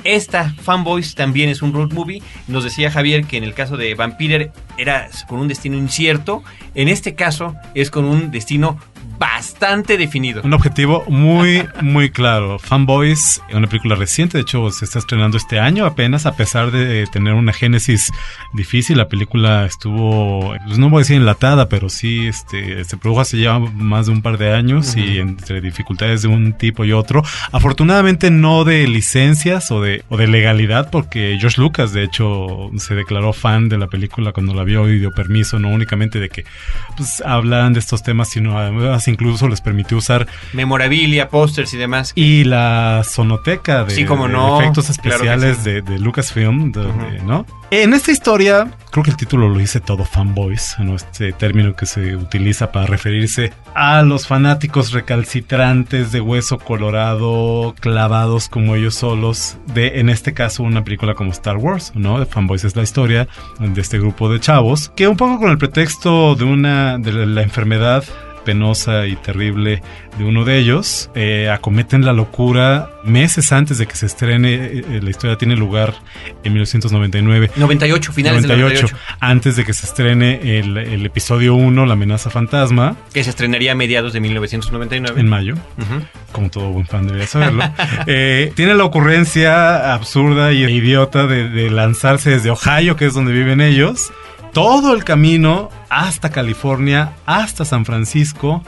Esta 0.07 0.51
Fanboys 0.51 1.17
también 1.17 1.49
es 1.49 1.63
un 1.63 1.73
road 1.73 1.93
movie. 1.93 2.23
Nos 2.47 2.63
decía 2.63 2.93
Javier 2.93 3.25
que 3.25 3.37
en 3.37 3.43
el 3.43 3.55
caso 3.55 3.77
de 3.77 3.95
Vampirer 3.97 4.53
era 4.79 5.09
con 5.27 5.41
un 5.41 5.49
destino 5.49 5.77
incierto. 5.77 6.45
En 6.77 6.87
este 6.87 7.17
caso 7.17 7.57
es 7.75 7.91
con 7.91 8.05
un 8.05 8.31
destino 8.31 8.79
bastante 9.19 9.97
definido. 9.97 10.43
Un 10.45 10.55
objetivo 10.55 11.05
muy, 11.09 11.67
muy 11.83 12.11
claro. 12.11 12.59
Fanboys, 12.59 13.43
una 13.53 13.67
película 13.67 13.95
reciente, 13.95 14.39
de 14.39 14.43
hecho 14.43 14.71
se 14.71 14.85
está 14.85 14.99
estrenando 14.99 15.37
este 15.37 15.59
año 15.59 15.87
apenas, 15.87 16.27
a 16.27 16.37
pesar 16.37 16.71
de 16.71 17.07
tener 17.07 17.35
una 17.35 17.53
génesis 17.53 18.11
difícil. 18.53 18.99
La 18.99 19.09
película 19.09 19.67
estuvo, 19.67 20.55
pues 20.67 20.79
no 20.79 20.91
voy 20.91 20.99
a 20.99 21.03
decir 21.03 21.17
enlatada, 21.17 21.69
pero 21.69 21.89
sí 21.89 22.27
este, 22.27 22.85
se 22.85 22.97
produjo 22.97 23.21
hace 23.21 23.39
ya 23.39 23.59
más 23.59 24.07
de 24.07 24.13
un 24.13 24.23
par 24.23 24.39
de 24.39 24.53
años 24.53 24.97
y 24.97 25.19
entre 25.19 25.61
dificultades 25.61 26.23
de 26.23 26.29
un 26.29 26.53
tipo 26.55 26.85
y 26.85 26.93
otro. 26.93 27.23
Afortunadamente 27.53 28.31
no 28.31 28.65
de 28.65 28.87
licencias 28.87 29.71
o 29.71 29.81
de, 29.81 30.05
o 30.09 30.17
de 30.17 30.27
legalidad, 30.27 30.91
porque 30.91 31.37
George 31.41 31.61
Lucas, 31.61 31.93
de 31.93 32.05
hecho, 32.05 32.71
se 32.77 32.95
declaró 32.95 33.33
fan 33.33 33.69
de 33.69 33.79
la 33.79 33.87
película 33.87 34.33
cuando 34.33 34.55
la 34.55 34.65
vio 34.65 34.89
y 34.89 34.99
dio 34.99 35.11
permiso, 35.11 35.59
no 35.59 35.69
únicamente 35.69 36.21
de 36.21 36.29
que 36.29 36.45
pues, 36.97 37.23
hablan 37.25 37.73
de 37.73 37.81
estos 37.81 38.03
temas, 38.03 38.31
sino 38.31 38.59
además 38.59 39.06
incluso 39.11 39.49
les 39.49 39.61
permitió 39.61 39.97
usar 39.97 40.27
Memorabilia, 40.53 41.29
pósters 41.29 41.73
y 41.75 41.77
demás. 41.77 42.13
y 42.15 42.45
la 42.45 43.03
sonoteca 43.09 43.85
de, 43.85 43.91
Sí, 43.95 44.05
cómo 44.05 44.27
de 44.27 44.33
no, 44.35 44.61
efectos 44.61 44.87
claro 44.87 45.03
que 45.03 45.09
especiales 45.09 45.57
sí. 45.59 45.71
de, 45.71 45.83
de 45.83 45.99
Lucasfilm, 45.99 46.73
de- 46.73 46.81
de- 46.85 47.23
¿no? 47.25 47.47
En 47.71 47.95
esta 47.95 48.13
historia, 48.13 48.71
creo 48.93 49.03
que 49.03 49.11
el 49.11 49.17
título 49.17 49.49
lo 49.49 49.59
dice 49.59 49.81
todo, 49.81 50.05
fanboys, 50.05 50.77
¿no? 50.79 50.95
este 50.95 51.33
término 51.33 51.75
que 51.75 51.85
se 51.87 52.15
utiliza 52.15 52.71
para 52.71 52.87
referirse 52.87 53.53
a 53.75 54.03
los 54.03 54.27
fanáticos 54.29 54.93
recalcitrantes 54.93 56.13
de 56.13 56.21
hueso 56.21 56.59
colorado, 56.59 57.75
clavados 57.81 58.49
como 58.49 58.75
ellos 58.77 58.95
solos, 58.95 59.57
de, 59.75 59.99
en 60.01 60.09
este 60.09 60.33
caso, 60.33 60.63
una 60.63 60.85
película 60.85 61.15
como 61.15 61.31
Star 61.33 61.57
Wars, 61.57 61.93
¿no? 61.95 62.25
Fanboys 62.27 62.65
es 62.65 62.77
la 62.77 62.83
historia 62.85 63.27
de 63.59 63.81
este 63.81 63.99
grupo 63.99 64.33
de 64.33 64.41
chavos, 64.41 64.91
que 64.97 65.09
un 65.09 65.17
poco 65.17 65.39
con 65.39 65.51
el 65.51 65.59
pretexto 65.59 66.35
de 66.37 66.45
una, 66.45 66.99
de 66.99 67.13
la 67.27 67.43
enfermedad 67.43 68.05
penosa 68.47 69.07
y 69.07 69.17
terrible 69.17 69.83
de 70.17 70.25
uno 70.25 70.47
de 70.47 70.57
ellos, 70.59 71.11
eh, 71.15 71.51
acometen 71.51 72.07
la 72.07 72.15
locura 72.15 72.89
meses 73.05 73.53
antes 73.53 73.77
de 73.77 73.87
que 73.87 73.95
se 73.97 74.07
estrene. 74.07 74.55
eh, 74.55 75.01
la 75.03 75.11
historia 75.11 75.37
tiene 75.37 75.57
lugar 75.57 75.93
en 76.45 76.53
1999. 76.55 77.51
98, 77.57 78.13
finales 78.13 78.43
98, 78.45 78.75
del 78.87 78.91
98. 78.95 79.17
antes 79.21 79.57
de 79.57 79.65
que 79.65 79.73
se 79.75 79.85
estrene 79.87 80.59
el, 80.59 80.79
el 80.79 81.05
episodio 81.05 81.55
1, 81.55 81.85
La 81.85 81.93
amenaza 81.93 82.31
fantasma, 82.31 82.97
Que 83.13 83.23
se 83.25 83.31
estrenaría 83.31 83.73
a 83.73 83.75
mediados 83.75 84.13
de 84.15 84.21
1999. 84.21 85.21
en 85.21 85.29
mayo, 85.29 85.55
como 86.33 86.49
todo 86.49 86.71
buen 86.71 86.87
fan 86.87 87.07
debería 87.07 87.27
saberlo. 87.27 87.63
Eh, 88.09 88.53
tiene 88.55 88.75
la 88.75 88.85
ocurrencia 88.85 89.93
absurda 89.95 90.53
y 90.53 90.63
idiota 90.65 91.27
de, 91.27 91.49
de 91.49 91.71
lanzarse 91.71 92.31
desde 92.31 92.51
Ohio, 92.51 92.97
que 92.97 93.07
es 93.07 93.15
donde 93.15 93.33
viven 93.33 93.61
ellos, 93.61 94.13
todo 94.57 94.95
el 94.95 95.05
camino 95.05 95.69
hasta 95.91 96.31
California, 96.31 97.13
hasta 97.27 97.67
San 97.67 97.85
Francisco, 97.85 98.63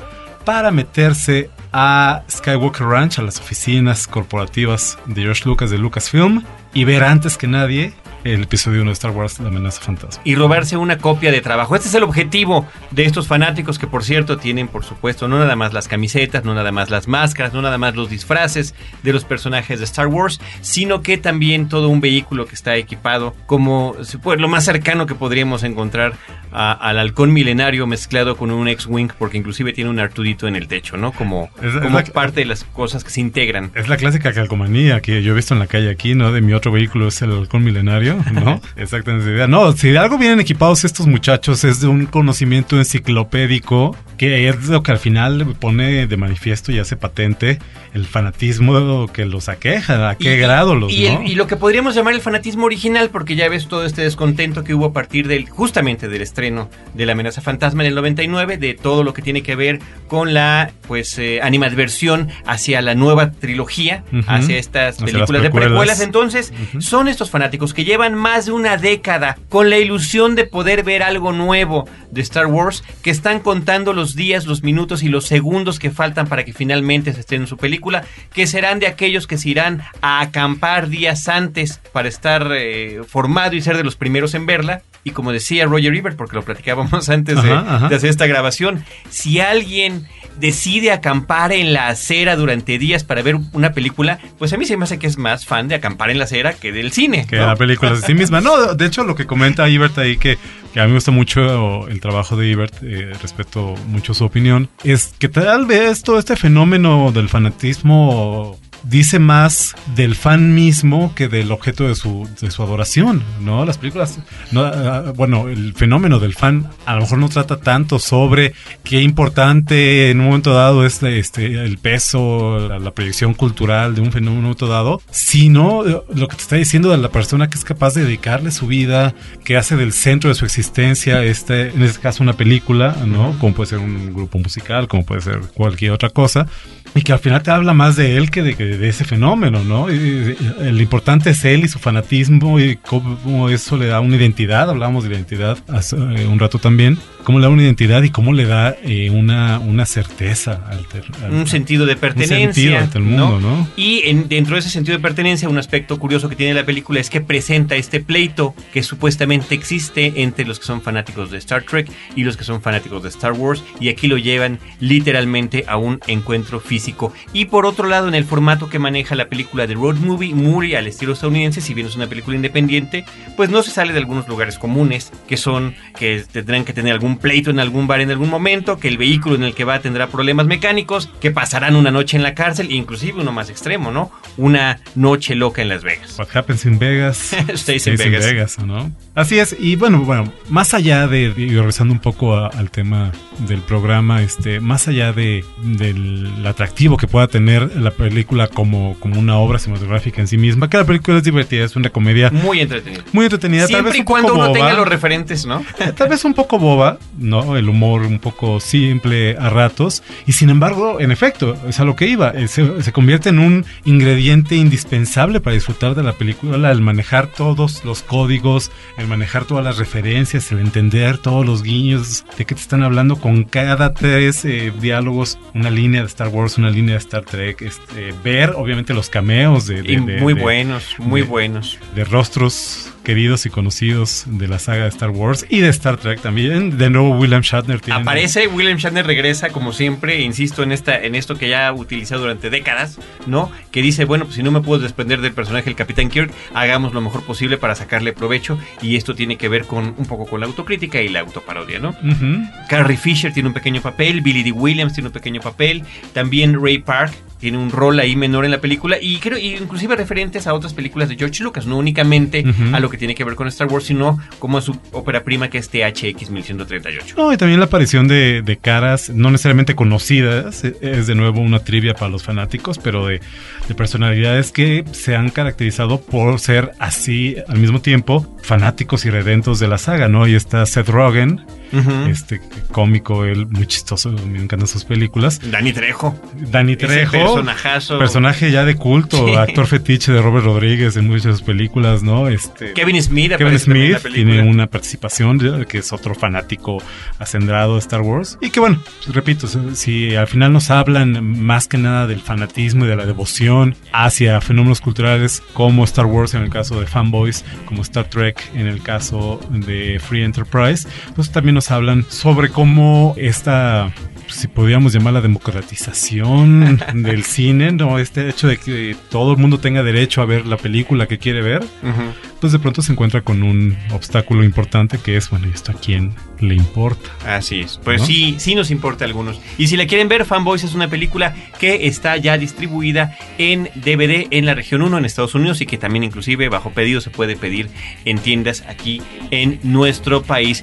para 0.45 0.71
meterse 0.71 1.49
a 1.73 2.25
Skywalker 2.30 2.87
Ranch, 2.87 3.18
a 3.18 3.23
las 3.23 3.40
oficinas 3.40 4.07
corporativas 4.07 4.99
de 5.07 5.23
George 5.23 5.45
Lucas 5.47 5.71
de 5.71 5.78
Lucasfilm, 5.78 6.45
y 6.75 6.85
ver 6.85 7.04
antes 7.04 7.38
que 7.38 7.47
nadie 7.47 7.95
el 8.25 8.43
episodio 8.43 8.83
1 8.83 8.91
de 8.91 8.93
Star 8.95 9.11
Wars, 9.13 9.39
La 9.41 9.49
amenaza 9.49 9.81
fantasma. 9.81 10.21
y 10.25 10.35
robarse 10.35 10.77
una 10.77 10.99
copia 10.99 11.31
de 11.33 11.41
trabajo. 11.41 11.77
Este 11.77 11.89
es 11.89 11.95
el 11.95 12.03
objetivo 12.03 12.67
de 12.91 13.05
estos 13.05 13.27
fanáticos 13.27 13.79
que 13.79 13.87
por 13.87 14.05
cierto 14.05 14.39
tienen 14.39 14.69
por 14.69 14.85
supuesto 14.85 15.29
no 15.29 15.39
nada 15.39 15.57
más 15.57 15.73
las 15.73 15.89
camisetas, 15.89 16.45
no 16.45 16.55
nada 16.55 16.73
más 16.73 16.91
las 16.91 17.09
máscaras, 17.09 17.53
no 17.53 17.63
nada 17.63 17.79
más 17.79 17.95
los 17.95 18.11
disfraces 18.11 18.75
de 19.03 19.13
los 19.13 19.25
personajes 19.25 19.79
de 19.79 19.85
Star 19.85 20.09
Wars, 20.09 20.41
sino 20.61 21.03
que 21.03 21.17
también 21.19 21.69
todo 21.69 21.89
un 21.89 22.01
vehículo 22.01 22.47
que 22.47 22.55
está 22.55 22.77
equipado 22.77 23.35
como 23.47 23.95
fuera 24.23 24.41
lo 24.43 24.49
más 24.49 24.65
cercano 24.65 25.07
que 25.07 25.15
podríamos 25.15 25.63
encontrar 25.63 26.15
a- 26.53 26.73
al 26.73 26.99
halcón 26.99 27.33
milenario 27.33 27.87
mezclado 27.87 28.37
con 28.37 28.51
un 28.51 28.69
X-Wing, 28.69 29.11
porque 29.19 29.37
inclusive 29.37 29.73
tiene 29.73 29.91
un 29.91 29.99
Artudito 30.01 30.49
en 30.49 30.57
el 30.57 30.67
techo, 30.67 30.97
¿no? 30.97 31.13
Como, 31.13 31.51
Es- 31.63 31.75
es 31.75 31.81
como 31.83 31.99
la- 31.99 32.05
parte 32.07 32.41
de 32.41 32.47
las 32.47 32.65
cosas 32.65 33.05
que 33.05 33.11
se 33.11 33.21
integran. 33.21 33.71
Es 33.75 33.89
la 33.89 33.97
clásica 33.97 34.33
calcomanía 34.33 35.01
que 35.01 35.23
yo 35.23 35.33
he 35.33 35.37
visto 35.37 35.53
en 35.55 35.61
la 35.61 35.67
calle 35.67 35.91
aquí, 35.91 36.15
¿no? 36.15 36.33
De 36.33 36.41
mi 36.41 36.53
otro 36.55 36.73
vehículo 36.73 37.09
es 37.09 37.21
el 37.23 37.33
halcón 37.33 37.65
milenario, 37.65 38.18
¿no? 38.33 38.61
Exactamente 38.77 39.31
idea. 39.31 39.47
No, 39.47 39.73
si 39.73 39.91
de 39.91 39.99
algo 39.99 40.19
vienen 40.19 40.41
equipados 40.41 40.85
estos 40.85 41.07
muchachos 41.07 41.65
es 41.65 41.81
de 41.81 41.89
un 41.89 42.07
conocimiento 42.07 42.77
enciclopédico 42.79 43.97
que 44.17 44.49
es 44.49 44.67
lo 44.69 44.83
que 44.83 44.91
al 44.91 44.99
final 44.99 45.55
pone 45.61 46.07
de 46.09 46.17
manifiesto 46.17 46.73
y 46.73 46.79
hace 46.81 46.97
patente 46.97 47.59
el 47.95 48.05
fanatismo 48.05 49.07
que 49.13 49.25
los 49.25 49.49
aqueja, 49.49 50.11
a 50.11 50.15
qué 50.17 50.35
Y- 50.37 50.41
grado 50.41 50.75
los, 50.75 50.93
y, 50.93 51.07
y 51.07 51.35
lo 51.37 51.47
que 51.47 51.55
podríamos 51.57 51.95
llamar 51.95 52.15
el 52.15 52.21
fanatismo 52.21 52.67
original, 52.67 53.11
porque 53.11 53.37
ya 53.37 53.49
ves 53.49 53.69
todo 53.69 53.85
este 53.85 54.03
descontento 54.03 54.65
que 54.65 54.75
hubo 54.75 54.87
a 54.87 54.93
partir 54.93 55.29
del, 55.29 55.49
justamente 55.49 56.09
del 56.09 56.21
estreno 56.23 56.69
de 56.95 57.07
la 57.07 57.13
amenaza 57.13 57.41
fantasma 57.41 57.83
en 57.85 57.89
el 57.91 57.95
99, 57.95 58.57
de 58.59 58.75
todo 58.75 59.05
lo 59.05 59.15
que 59.15 59.23
tiene 59.23 59.43
que 59.43 59.55
ver 59.55 59.79
con 60.09 60.35
la 60.35 60.73
pues 60.89 61.17
eh, 61.19 61.41
animadversión 61.43 62.29
hacia 62.45 62.83
la 62.83 62.95
nueva 62.97 63.31
trilogía, 63.31 64.03
hacia 64.27 64.59
estas 64.59 64.97
Hacia 64.97 65.07
películas 65.07 65.43
de 65.43 65.51
precuelas. 65.51 65.69
precuelas. 65.71 66.01
Entonces, 66.01 66.53
son 66.81 67.07
estos 67.09 67.31
fanáticos 67.31 67.73
que 67.73 67.85
llevan 67.85 67.98
más 67.99 68.47
de 68.47 68.52
una 68.52 68.76
década 68.76 69.37
con 69.49 69.71
la 69.71 69.78
ilusión 69.78 70.35
de 70.35 70.45
poder 70.45 70.83
ver 70.85 71.02
algo 71.02 71.33
nuevo 71.33 71.88
de 72.11 72.23
Star 72.23 72.47
Wars, 72.47 72.83
que 73.02 73.11
están 73.11 73.40
contando 73.40 73.93
los 73.93 74.14
días, 74.14 74.47
los 74.47 74.62
minutos 74.62 75.02
y 75.02 75.09
los 75.09 75.26
segundos 75.26 75.78
que 75.78 75.90
faltan 75.90 76.26
para 76.26 76.45
que 76.45 76.52
finalmente 76.52 77.12
se 77.12 77.21
estrene 77.21 77.47
su 77.47 77.57
película, 77.57 78.05
que 78.33 78.47
serán 78.47 78.78
de 78.78 78.87
aquellos 78.87 79.26
que 79.26 79.38
se 79.38 79.50
irán 79.50 79.83
a 80.00 80.21
acampar 80.21 80.88
días 80.88 81.28
antes 81.28 81.81
para 81.93 82.09
estar 82.09 82.50
eh, 82.57 83.00
formado 83.07 83.57
y 83.57 83.61
ser 83.61 83.76
de 83.76 83.85
los 83.85 83.97
primeros 83.97 84.35
en 84.35 84.47
verla. 84.47 84.83
Y 85.05 85.11
como 85.11 85.33
decía 85.33 85.64
Roger 85.67 85.95
Ebert, 85.95 86.17
porque 86.17 86.37
lo 86.37 86.43
platicábamos 86.43 87.09
antes 87.09 87.43
de, 87.43 87.52
ajá. 87.52 87.88
de 87.88 87.97
hacer 87.97 88.11
esta 88.11 88.26
grabación, 88.26 88.85
si 89.11 89.40
alguien 89.40 90.07
decide 90.38 90.92
acampar 90.92 91.52
en 91.52 91.73
la 91.73 91.88
acera 91.88 92.37
durante 92.37 92.78
días 92.78 93.04
para 93.04 93.23
ver 93.23 93.37
una 93.52 93.73
película, 93.73 94.18
pues 94.38 94.52
a 94.52 94.57
mí 94.57 94.64
se 94.64 94.76
me 94.76 94.85
hace 94.85 94.99
que 94.99 95.07
es 95.07 95.18
más 95.18 95.47
fan 95.47 95.68
de 95.68 95.75
acampar 95.75 96.11
en 96.11 96.18
la 96.18 96.25
acera 96.25 96.52
que 96.54 96.73
del 96.73 96.92
cine. 96.92 97.26
Que 97.28 97.37
¿no? 97.37 97.47
la 97.47 97.57
película 97.57 97.95
de 97.95 98.02
sí 98.02 98.14
misma. 98.14 98.40
No, 98.40 98.75
de 98.75 98.87
hecho, 98.87 99.04
lo 99.04 99.14
que 99.14 99.26
comenta 99.26 99.68
Ibert 99.68 99.99
ahí, 99.99 100.16
que, 100.16 100.38
que 100.73 100.80
a 100.80 100.85
mí 100.85 100.90
me 100.90 100.97
gusta 100.97 101.11
mucho 101.11 101.88
el 101.88 102.00
trabajo 102.00 102.37
de 102.37 102.49
Ibert, 102.49 102.75
eh, 102.83 103.12
respeto 103.21 103.75
mucho 103.88 104.14
su 104.14 104.25
opinión, 104.25 104.68
es 104.85 105.14
que 105.18 105.28
tal 105.28 105.66
vez 105.66 106.02
todo 106.02 106.18
este 106.18 106.37
fenómeno 106.37 107.12
del 107.12 107.28
fanatismo 107.28 108.59
dice 108.88 109.18
más 109.18 109.75
del 109.95 110.14
fan 110.14 110.54
mismo 110.54 111.14
que 111.14 111.28
del 111.28 111.52
objeto 111.52 111.87
de 111.87 111.95
su, 111.95 112.28
de 112.40 112.50
su 112.50 112.62
adoración, 112.62 113.23
¿no? 113.40 113.64
Las 113.64 113.78
películas, 113.78 114.18
no, 114.52 114.62
ah, 114.62 115.12
bueno, 115.14 115.49
el 115.49 115.75
fenómeno 115.75 116.18
del 116.18 116.35
fan 116.35 116.68
a 116.87 116.95
lo 116.95 117.02
mejor 117.02 117.18
no 117.18 117.28
trata 117.28 117.59
tanto 117.59 117.99
sobre 117.99 118.54
qué 118.85 119.02
importante 119.02 120.11
en 120.11 120.21
un 120.21 120.26
momento 120.26 120.52
dado 120.52 120.85
es 120.85 121.02
este, 121.02 121.64
el 121.64 121.78
peso, 121.78 122.68
la, 122.68 122.78
la 122.78 122.90
proyección 122.92 123.35
cultural 123.35 123.95
de 123.95 124.00
un 124.00 124.12
fenómeno 124.12 124.49
dado, 124.66 125.00
sino 125.11 125.87
eh, 125.87 126.00
lo 126.14 126.28
que 126.28 126.37
te 126.37 126.42
está 126.42 126.57
diciendo 126.57 126.90
de 126.90 126.99
la 126.99 127.11
persona 127.11 127.49
que 127.49 127.59
es 127.59 127.64
capaz 127.64 127.95
de 127.95 128.04
dedicarle 128.04 128.50
su 128.50 128.66
vida, 128.66 129.14
que 129.45 129.57
hace 129.57 129.76
del 129.76 129.92
centro 129.92 130.28
de 130.28 130.35
su 130.35 130.45
existencia, 130.45 131.23
este, 131.23 131.68
en 131.68 131.83
este 131.83 132.00
caso 132.00 132.23
una 132.23 132.33
película, 132.33 132.97
¿no? 133.07 133.38
Como 133.38 133.54
puede 133.54 133.71
ser 133.71 133.78
un 133.78 134.12
grupo 134.12 134.38
musical, 134.38 134.88
como 134.88 135.04
puede 135.04 135.21
ser 135.21 135.40
cualquier 135.54 135.92
otra 135.92 136.11
cosa 136.11 136.47
y 136.95 137.02
que 137.02 137.12
al 137.12 137.18
final 137.18 137.42
te 137.42 137.50
habla 137.50 137.75
más 137.75 137.97
de 137.97 138.16
él 138.16 138.30
que 138.30 138.42
de, 138.42 138.54
de 138.78 138.88
ese 138.88 139.04
fenómeno, 139.04 139.64
¿no? 139.64 139.92
Y, 139.92 140.37
el 140.61 140.80
importante 140.80 141.30
es 141.30 141.44
él 141.44 141.64
y 141.64 141.68
su 141.68 141.78
fanatismo 141.78 142.61
y 142.61 142.76
cómo 142.76 143.49
eso 143.49 143.76
le 143.76 143.87
da 143.87 144.00
una 144.00 144.16
identidad, 144.16 144.70
hablábamos 144.70 145.04
de 145.04 145.11
identidad 145.11 145.58
hace 145.68 145.97
eh, 145.97 146.26
un 146.26 146.38
rato 146.38 146.58
también, 146.58 146.99
cómo 147.25 147.38
le 147.38 147.47
da 147.47 147.50
una 147.50 147.62
identidad 147.62 148.02
y 148.02 148.11
cómo 148.11 148.32
le 148.32 148.47
da 148.47 148.76
eh, 148.82 149.11
una, 149.11 149.58
una 149.58 149.85
certeza 149.87 150.61
al, 150.66 150.87
al, 151.25 151.32
un 151.32 151.47
sentido 151.47 151.87
de 151.87 151.97
pertenencia 151.97 152.80
ante 152.80 152.99
el 152.99 153.04
mundo, 153.04 153.40
¿no? 153.40 153.56
¿no? 153.56 153.68
Y 153.76 154.02
en, 154.06 154.28
dentro 154.28 154.54
de 154.54 154.61
ese 154.61 154.70
sentido 154.70 154.97
de 154.97 155.02
pertenencia, 155.02 155.49
un 155.49 155.58
aspecto 155.58 155.99
curioso 155.99 156.28
que 156.28 156.37
tiene 156.37 156.54
la 156.54 156.64
película 156.64 157.00
es 157.00 157.11
que 157.11 157.20
presenta 157.20 157.76
este 157.76 158.00
pleito 158.00 158.54
que 158.73 158.82
supuestamente 158.82 159.54
existe 159.54 160.23
entre 160.23 160.47
los 160.47 160.58
que 160.58 160.66
son 160.66 160.82
fanáticos 160.82 161.30
de 161.30 161.38
Star 161.38 161.62
Trek 161.62 161.90
y 162.16 162.25
los 162.25 162.37
que 162.37 162.44
son 162.44 162.62
fanáticos 162.62 163.02
de 163.02 163.08
Star 163.08 163.32
Wars 163.32 163.62
y 163.80 163.88
aquí 163.88 164.06
lo 164.06 164.18
llevan 164.18 164.58
literalmente 164.80 165.64
a 165.68 165.76
un 165.76 166.00
encuentro 166.06 166.61
físico. 166.61 167.12
Y 167.32 167.47
por 167.47 167.66
otro 167.66 167.88
lado, 167.88 168.08
en 168.08 168.14
el 168.14 168.25
formato 168.25 168.58
que 168.67 168.79
maneja 168.79 169.15
la 169.15 169.29
película 169.29 169.67
de 169.67 169.75
Road 169.75 169.97
Movie, 169.97 170.35
muy 170.35 170.75
al 170.75 170.87
estilo 170.87 171.12
estadounidense, 171.12 171.61
si 171.61 171.75
bien 171.75 171.87
es 171.87 171.97
una 171.97 172.09
película 172.09 172.37
independiente, 172.37 173.05
pues 173.37 173.50
no 173.50 173.62
se 173.62 173.71
sale 173.71 173.93
de 173.93 174.00
algunos 174.00 174.27
lugares 174.29 174.59
comunes, 174.59 175.12
que 175.29 175.37
son 175.37 175.75
que 175.97 176.25
tendrán 176.31 176.65
que 176.65 176.73
tener 176.73 176.93
algún 176.93 177.19
pleito 177.19 177.50
en 177.50 177.61
algún 177.61 177.87
bar 177.87 178.00
en 178.00 178.11
algún 178.11 178.29
momento, 178.29 178.79
que 178.79 178.88
el 178.88 178.99
vehículo 178.99 179.37
en 179.37 179.45
el 179.45 179.55
que 179.55 179.65
va 179.65 179.81
tendrá 179.81 180.09
problemas 180.09 180.47
mecánicos, 180.47 181.09
que 181.21 181.31
pasarán 181.31 181.77
una 181.77 181.91
noche 181.91 182.17
en 182.17 182.23
la 182.23 182.35
cárcel, 182.35 182.73
inclusive 182.73 183.21
uno 183.21 183.33
más 183.33 183.50
extremo, 183.50 183.91
¿no? 183.91 184.11
Una 184.37 184.81
noche 184.95 185.35
loca 185.35 185.62
en 185.62 185.69
Las 185.69 185.85
Vegas. 185.85 186.17
What 186.19 186.29
happens 186.35 186.67
in 186.67 186.79
Vegas 186.79 187.19
stays 187.55 187.87
in 187.87 187.97
Vegas. 187.97 188.27
in 188.27 188.35
Vegas, 188.35 188.59
¿no? 188.59 188.93
Así 189.15 189.38
es, 189.38 189.57
y 189.59 189.77
bueno, 189.77 190.00
bueno, 190.03 190.33
más 190.49 190.75
allá 190.75 191.07
de, 191.07 191.33
y 191.37 191.49
regresando 191.55 191.93
un 191.93 192.00
poco 192.00 192.35
a, 192.35 192.49
al 192.49 192.71
tema 192.71 193.12
del 193.47 193.61
programa, 193.61 194.23
este, 194.23 194.61
más 194.61 194.88
allá 194.88 195.12
de, 195.12 195.45
del 195.62 196.47
atractivo 196.47 196.97
que 196.97 197.07
pueda 197.07 197.29
tener 197.29 197.77
la 197.77 197.91
película 197.91 198.48
como, 198.55 198.97
como 199.00 199.19
una 199.19 199.37
obra 199.38 199.59
cinematográfica 199.59 200.21
en 200.21 200.28
sí 200.28 200.38
misma, 200.38 200.69
que 200.69 200.76
la 200.76 200.85
película 200.85 201.19
es 201.19 201.25
divertida, 201.25 201.64
es 201.64 201.76
una 201.76 201.90
comedia 201.90 202.31
muy 202.31 202.61
entretenida. 202.61 203.05
Muy 203.12 203.26
entretenida, 203.26 203.67
Siempre 203.67 203.76
tal 203.76 203.85
vez 203.85 203.97
y 203.97 204.00
un 204.00 204.05
cuando 204.05 204.28
poco 204.28 204.38
uno 204.40 204.49
boba, 204.49 204.59
tenga 204.59 204.75
los 204.75 204.88
referentes, 204.88 205.47
¿no? 205.47 205.64
tal 205.97 206.09
vez 206.09 206.25
un 206.25 206.35
poco 206.35 206.59
boba, 206.59 206.99
¿no? 207.19 207.57
El 207.57 207.69
humor 207.69 208.02
un 208.02 208.19
poco 208.19 208.61
simple 208.61 209.37
a 209.38 209.50
ratos, 209.50 210.02
y 210.26 210.33
sin 210.33 210.50
embargo, 210.50 211.00
en 211.00 211.11
efecto, 211.11 211.57
es 211.69 211.81
a 211.81 211.85
lo 211.85 211.97
que 211.97 212.07
iba, 212.07 212.31
eh, 212.31 212.49
se, 212.49 212.83
se 212.83 212.93
convierte 212.93 213.28
en 213.28 213.38
un 213.38 213.64
ingrediente 213.85 214.57
indispensable 214.57 215.40
para 215.40 215.55
disfrutar 215.55 215.95
de 215.95 216.02
la 216.02 216.12
película, 216.12 216.71
el 216.71 216.81
manejar 216.81 217.28
todos 217.28 217.85
los 217.85 218.02
códigos, 218.02 218.71
el 218.97 219.07
manejar 219.07 219.45
todas 219.45 219.64
las 219.64 219.78
referencias, 219.78 220.50
el 220.52 220.61
entender 220.61 221.19
todos 221.19 221.45
los 221.45 221.62
guiños 221.62 222.25
de 222.37 222.45
qué 222.45 222.55
te 222.55 222.61
están 222.61 222.83
hablando 222.83 223.17
con 223.17 223.45
cada 223.45 223.95
tres 223.95 224.45
eh, 224.45 224.73
diálogos, 224.81 225.38
una 225.55 225.71
línea 225.71 226.02
de 226.02 226.07
Star 226.07 226.28
Wars, 226.28 226.59
una 226.59 226.71
línea 226.71 226.95
de 226.95 226.99
Star 226.99 227.25
Trek, 227.25 227.62
este, 227.62 228.14
ver 228.23 228.38
obviamente 228.57 228.95
los 228.95 229.11
cameos 229.11 229.66
de, 229.66 229.83
de- 229.83 229.99
muy 229.99 230.35
de- 230.35 230.40
buenos, 230.42 230.95
muy 230.99 231.23
buenos. 231.23 231.78
de 231.95 232.04
rostros 232.04 232.90
queridos 233.05 233.47
y 233.47 233.50
conocidos 233.50 234.25
de 234.26 234.49
la 234.49 234.59
saga 234.59 234.83
de 234.83 234.88
Star 234.90 235.11
Wars 235.11 235.47
y 235.49 235.61
de 235.61 235.69
Star 235.71 235.97
Trek 235.97 236.21
también. 236.21 236.76
De 236.78 236.90
nuevo 236.90 237.11
William 237.19 237.40
Shatner 237.43 237.81
tiene 237.81 238.00
Aparece, 238.00 238.47
William 238.49 238.76
Shatner 238.76 239.06
regresa 239.06 239.49
como 239.50 239.73
siempre, 239.73 240.21
insisto 240.21 240.63
en 240.63 240.73
esta 240.73 240.99
en 241.02 241.15
esto 241.15 241.37
que 241.39 241.49
ya 241.49 241.69
ha 241.69 241.73
utilizado 241.73 242.23
durante 242.23 242.50
décadas, 242.50 242.99
¿no? 243.26 243.50
Que 243.71 243.80
dice, 243.82 244.04
bueno, 244.04 244.25
pues 244.25 244.37
si 244.37 244.43
no 244.43 244.50
me 244.50 244.61
puedo 244.61 244.82
desprender 244.82 245.21
del 245.21 245.32
personaje 245.32 245.65
del 245.67 245.75
Capitán 245.76 246.08
Kirk, 246.11 246.30
hagamos 246.54 246.93
lo 246.93 247.00
mejor 247.00 247.23
posible 247.25 247.56
para 247.56 247.75
sacarle 247.75 248.13
provecho 248.13 248.58
y 248.82 248.97
esto 248.97 249.15
tiene 249.15 249.37
que 249.37 249.49
ver 249.49 249.65
con 249.65 249.95
un 249.97 250.06
poco 250.06 250.26
con 250.26 250.41
la 250.41 250.47
autocrítica 250.47 251.00
y 251.00 251.08
la 251.08 251.21
autoparodia, 251.21 251.78
¿no? 251.78 251.91
Ujú. 251.91 252.43
Carrie 252.69 252.97
Fisher 252.97 253.32
tiene 253.32 253.49
un 253.49 253.54
pequeño 253.54 253.80
papel, 253.80 254.21
Billy 254.21 254.43
D. 254.43 254.52
Williams 254.52 254.93
tiene 254.93 255.08
un 255.08 255.13
pequeño 255.13 255.41
papel, 255.41 255.82
también 256.13 256.63
Ray 256.63 256.78
Park 256.78 257.15
tiene 257.39 257.56
un 257.56 257.71
rol 257.71 258.00
ahí 258.00 258.17
menor 258.17 258.45
en 258.45 258.50
la 258.50 258.61
película 258.61 258.97
y 259.00 259.19
creo 259.19 259.39
y 259.39 259.54
inclusive 259.54 259.95
referentes 259.95 260.49
a 260.49 260.54
otras 260.54 260.75
películas 260.75 261.08
de 261.08 261.17
George 261.17 261.43
Lucas, 261.45 261.67
no 261.67 261.76
únicamente 261.78 262.45
Ujú. 262.45 262.75
a 262.75 262.80
lo 262.80 262.91
que 262.91 262.98
tiene 262.99 263.15
que 263.15 263.25
ver 263.25 263.34
con 263.34 263.49
Star 263.49 263.69
Wars, 263.69 263.84
sino 263.84 264.19
como 264.39 264.61
su 264.61 264.76
ópera 264.93 265.25
prima 265.25 265.49
que 265.49 265.58
es 265.58 265.71
THX 265.71 266.30
1138. 266.30 267.15
No, 267.17 267.32
y 267.32 267.37
también 267.37 267.61
la 267.61 267.67
aparición 267.67 268.08
de, 268.08 268.58
caras 268.61 269.11
no 269.11 269.30
necesariamente 269.30 269.75
conocidas, 269.75 270.65
eh, 270.65 270.76
es 270.80 271.06
de 271.06 271.15
nuevo 271.15 271.41
una 271.41 271.61
trivia 271.61 271.95
para 271.95 272.11
los 272.11 272.23
fanáticos, 272.23 272.78
pero 272.78 273.06
de, 273.06 273.21
de 273.69 273.75
personalidades 273.75 274.52
que 274.52 274.84
se 274.93 275.15
han 275.15 275.30
caracterizado 275.30 276.00
por 276.00 276.41
ser 276.41 276.73
así 276.78 277.37
al 277.49 277.58
mismo 277.58 277.80
tiempo 277.80 278.37
fanáticos 278.43 279.04
y 279.04 279.11
redentos 279.11 279.61
de 279.61 279.69
la 279.69 279.78
saga, 279.78 280.08
¿no? 280.08 280.26
Y 280.26 280.34
está 280.34 280.67
Seth 280.67 280.89
Rogen, 280.89 281.45
Este 281.73 282.41
cómico, 282.73 283.25
él 283.25 283.47
muy 283.47 283.67
chistoso, 283.67 284.11
me 284.11 284.39
encantan 284.43 284.69
sus 284.69 284.85
películas. 284.85 285.41
Dani 285.50 285.73
Trejo. 285.73 286.19
Danny 286.50 286.73
Ese 286.73 286.87
Trejo, 286.87 287.13
personajazo. 287.13 287.99
personaje 287.99 288.50
ya 288.50 288.65
de 288.65 288.75
culto, 288.76 289.26
Sí. 289.28 289.35
actor 289.35 289.67
fetiche 289.67 290.13
de 290.13 290.23
Robert 290.23 290.45
Rodríguez 290.45 290.97
en 290.97 291.07
muchas 291.07 291.25
de 291.25 291.33
sus 291.33 291.43
películas, 291.43 292.02
¿no? 292.02 292.28
Este, 292.28 292.73
Kevin 292.73 293.02
Smith 293.02 293.33
Kevin 293.37 293.59
Smith 293.59 293.99
tiene 294.13 294.43
una 294.43 294.67
participación 294.67 295.39
de- 295.39 295.67
que 295.67 295.78
es 295.78 295.93
otro 295.93 296.15
fanático 296.15 296.78
acendrado 297.19 297.75
de 297.75 297.81
Star 297.81 298.00
Wars 298.00 298.39
y 298.41 298.50
que 298.50 298.61
bueno, 298.61 298.83
repito, 299.13 299.47
si, 299.47 299.59
si 299.75 300.17
al 300.17 300.26
final 300.26 300.52
nos 300.52 300.71
hablan 300.71 301.25
más 301.39 301.69
que 301.69 301.78
nada 301.78 302.07
del 302.07 302.21
fanatismo 302.21 302.85
y 302.85 302.89
de 302.89 302.97
la 302.97 303.07
devoción 303.07 303.75
hacia 303.93 304.41
fenómenos 304.41 304.81
culturales 304.81 305.43
como 305.52 305.85
Star 305.85 306.07
Wars 306.07 306.35
en 306.35 306.43
el 306.43 306.50
caso 306.50 306.81
de 306.81 306.87
fanboys, 306.87 307.45
como 307.67 307.83
Star 307.83 308.04
Trek 308.09 308.43
en 308.54 308.67
el 308.67 308.83
caso 308.83 309.41
de 309.50 310.00
Free 310.00 310.23
Enterprise, 310.23 310.89
pues 311.15 311.31
también 311.31 311.57
nos 311.58 311.73
hablan 311.73 312.06
sobre 312.08 312.50
cómo 312.50 313.16
esta 313.18 313.92
si 314.28 314.47
podríamos 314.47 314.92
llamarla 314.92 315.21
democratización 315.21 316.80
del 316.94 317.25
cine, 317.25 317.73
no 317.73 317.99
este 317.99 318.28
hecho 318.28 318.47
de 318.47 318.56
que 318.58 318.94
todo 319.10 319.32
el 319.32 319.38
mundo 319.38 319.58
tenga 319.58 319.82
derecho 319.82 320.23
a 320.23 320.26
ver 320.26 320.47
la 320.47 320.56
película 320.56 321.08
que 321.08 321.18
quiere 321.18 321.42
ver, 321.42 321.62
Ujú. 321.62 322.02
pues 322.40 322.52
de 322.52 322.58
pronto 322.58 322.82
se 322.82 322.92
encuentra 322.92 323.23
con 323.23 323.42
un 323.42 323.76
obstáculo 323.90 324.44
importante 324.44 324.99
que 324.99 325.16
es, 325.16 325.30
bueno, 325.30 325.49
¿y 325.49 325.50
esto 325.50 325.73
a 325.73 325.75
quién 325.75 326.12
le 326.40 326.54
importa? 326.54 327.10
Así 327.26 327.60
es. 327.60 327.80
Pues 327.82 328.02
¿No? 328.02 328.06
sí, 328.06 328.36
sí 328.38 328.54
nos 328.54 328.71
importa 328.71 329.04
a 329.04 329.08
algunos. 329.08 329.40
Y 329.56 329.66
si 329.68 329.76
la 329.76 329.86
quieren 329.86 330.08
ver, 330.08 330.25
Fanboys 330.25 330.62
es 330.62 330.75
una 330.75 330.88
película 330.88 331.34
que 331.58 331.86
está 331.86 332.16
ya 332.18 332.38
distribuida 332.38 333.16
en 333.38 333.71
DVD 333.75 334.26
en 334.30 334.47
la 334.47 334.54
región 334.54 334.82
1 334.82 334.99
en 334.99 335.04
Estados 335.04 335.34
Unidos 335.34 335.60
y 335.62 335.66
que 335.66 335.78
también 335.78 336.04
inclusive 336.04 336.49
bajo 336.49 336.71
pedido 336.71 337.00
se 337.00 337.10
puede 337.10 337.34
pedir 337.36 337.68
en 338.04 338.18
tiendas 338.18 338.62
aquí 338.68 339.02
en 339.30 339.58
nuestro 339.62 340.23
país. 340.23 340.62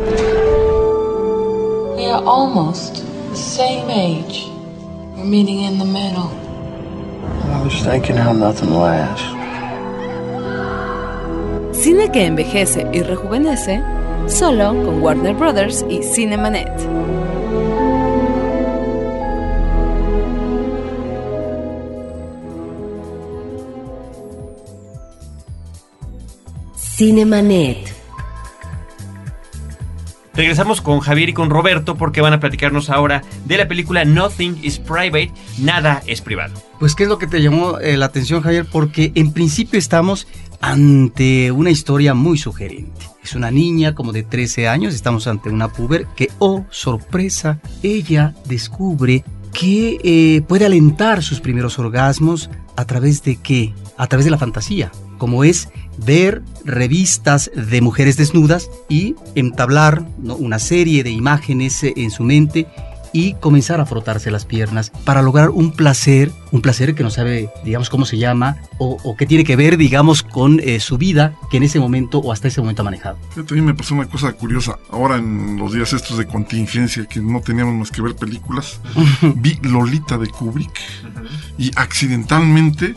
We 1.98 2.06
are 2.06 2.24
almost 2.26 3.04
the 3.32 3.36
same 3.36 3.90
age. 3.90 4.48
We're 5.18 5.26
meeting 5.26 5.60
in 5.60 5.78
the 5.78 5.86
middle. 5.86 6.32
I 7.52 7.64
was 7.64 7.84
thinking 7.84 8.16
how 8.16 8.34
nothing 8.34 8.72
lasts. 8.72 9.26
Cine 11.74 12.10
que 12.10 12.26
envejece 12.26 12.88
y 12.94 13.02
rejuvenece, 13.02 13.84
solo 14.28 14.70
con 14.70 15.02
Warner 15.02 15.36
Brothers 15.36 15.86
y 15.90 16.02
Cinemanet. 16.02 16.72
Cinemanet. 26.96 27.94
Regresamos 30.34 30.80
con 30.80 31.02
Javier 31.02 31.30
y 31.30 31.34
con 31.34 31.50
Roberto 31.50 31.96
porque 31.96 32.22
van 32.22 32.32
a 32.32 32.40
platicarnos 32.40 32.90
ahora 32.90 33.22
de 33.46 33.58
la 33.58 33.68
película 33.68 34.06
Nothing 34.06 34.60
is 34.62 34.80
Private, 34.80 35.32
Nada 35.58 36.04
es 36.08 36.22
Privado. 36.22 36.54
Pues, 36.80 36.96
¿qué 36.96 37.04
es 37.04 37.10
lo 37.10 37.18
que 37.18 37.28
te 37.28 37.42
llamó 37.42 37.80
eh, 37.80 37.98
la 37.98 38.06
atención, 38.06 38.42
Javier? 38.42 38.66
Porque 38.72 39.12
en 39.16 39.34
principio 39.34 39.78
estamos 39.78 40.28
ante 40.62 41.52
una 41.52 41.70
historia 41.70 42.14
muy 42.14 42.38
sugerente. 42.38 43.06
Es 43.22 43.36
una 43.36 43.52
niña 43.52 43.94
como 43.94 44.14
de 44.14 44.24
13 44.24 44.70
años, 44.70 44.94
estamos 44.94 45.28
ante 45.28 45.50
una 45.50 45.68
puber 45.68 46.08
que, 46.16 46.30
oh, 46.40 46.66
sorpresa, 46.70 47.60
ella 47.84 48.36
descubre 48.46 49.26
que 49.52 49.98
eh, 50.04 50.42
puede 50.48 50.66
alentar 50.66 51.24
sus 51.24 51.42
primeros 51.42 51.78
orgasmos 51.80 52.50
a 52.76 52.86
través 52.86 53.24
de 53.24 53.38
qué? 53.38 53.74
A 53.98 54.08
través 54.08 54.26
de 54.26 54.32
la 54.32 54.38
fantasía, 54.38 54.92
como 55.18 55.44
es 55.44 55.70
ver 55.98 56.42
revistas 56.64 57.52
de 57.56 57.82
mujeres 57.82 58.18
desnudas 58.18 58.70
y 58.90 59.16
entablar 59.36 60.06
¿no? 60.20 60.36
una 60.36 60.60
serie 60.60 61.04
de 61.04 61.12
imágenes 61.12 61.84
eh, 61.84 61.94
en 61.96 62.12
su 62.12 62.24
mente 62.24 62.68
y 63.16 63.34
comenzar 63.36 63.80
a 63.80 63.86
frotarse 63.86 64.30
las 64.30 64.44
piernas 64.44 64.90
para 65.06 65.22
lograr 65.22 65.50
un 65.50 65.72
placer, 65.72 66.34
un 66.52 66.62
placer 66.62 66.96
que 66.96 67.04
no 67.04 67.10
sabe, 67.10 67.50
digamos, 67.64 67.90
cómo 67.90 68.04
se 68.04 68.18
llama 68.18 68.58
o, 68.78 68.98
o 69.06 69.16
que 69.16 69.26
tiene 69.26 69.46
que 69.46 69.56
ver, 69.56 69.78
digamos, 69.78 70.22
con 70.22 70.60
eh, 70.60 70.82
su 70.82 70.98
vida 70.98 71.34
que 71.50 71.56
en 71.56 71.64
ese 71.64 71.80
momento 71.80 72.20
o 72.20 72.34
hasta 72.34 72.50
ese 72.50 72.60
momento 72.60 72.82
ha 72.82 72.86
manejado. 72.86 73.18
Yo 73.34 73.46
también 73.46 73.68
me 73.68 73.74
pasó 73.74 73.96
una 73.96 74.06
cosa 74.10 74.34
curiosa. 74.34 74.80
Ahora 74.92 75.16
en 75.16 75.56
los 75.56 75.72
días 75.72 75.94
estos 75.94 76.18
de 76.18 76.28
contingencia 76.28 77.06
que 77.06 77.22
no 77.22 77.40
teníamos 77.40 77.74
más 77.76 77.90
que 77.90 78.02
ver 78.02 78.18
películas, 78.18 78.82
vi 79.38 79.58
Lolita 79.62 80.18
de 80.18 80.28
Kubrick 80.28 80.78
y 81.58 81.72
accidentalmente 81.78 82.96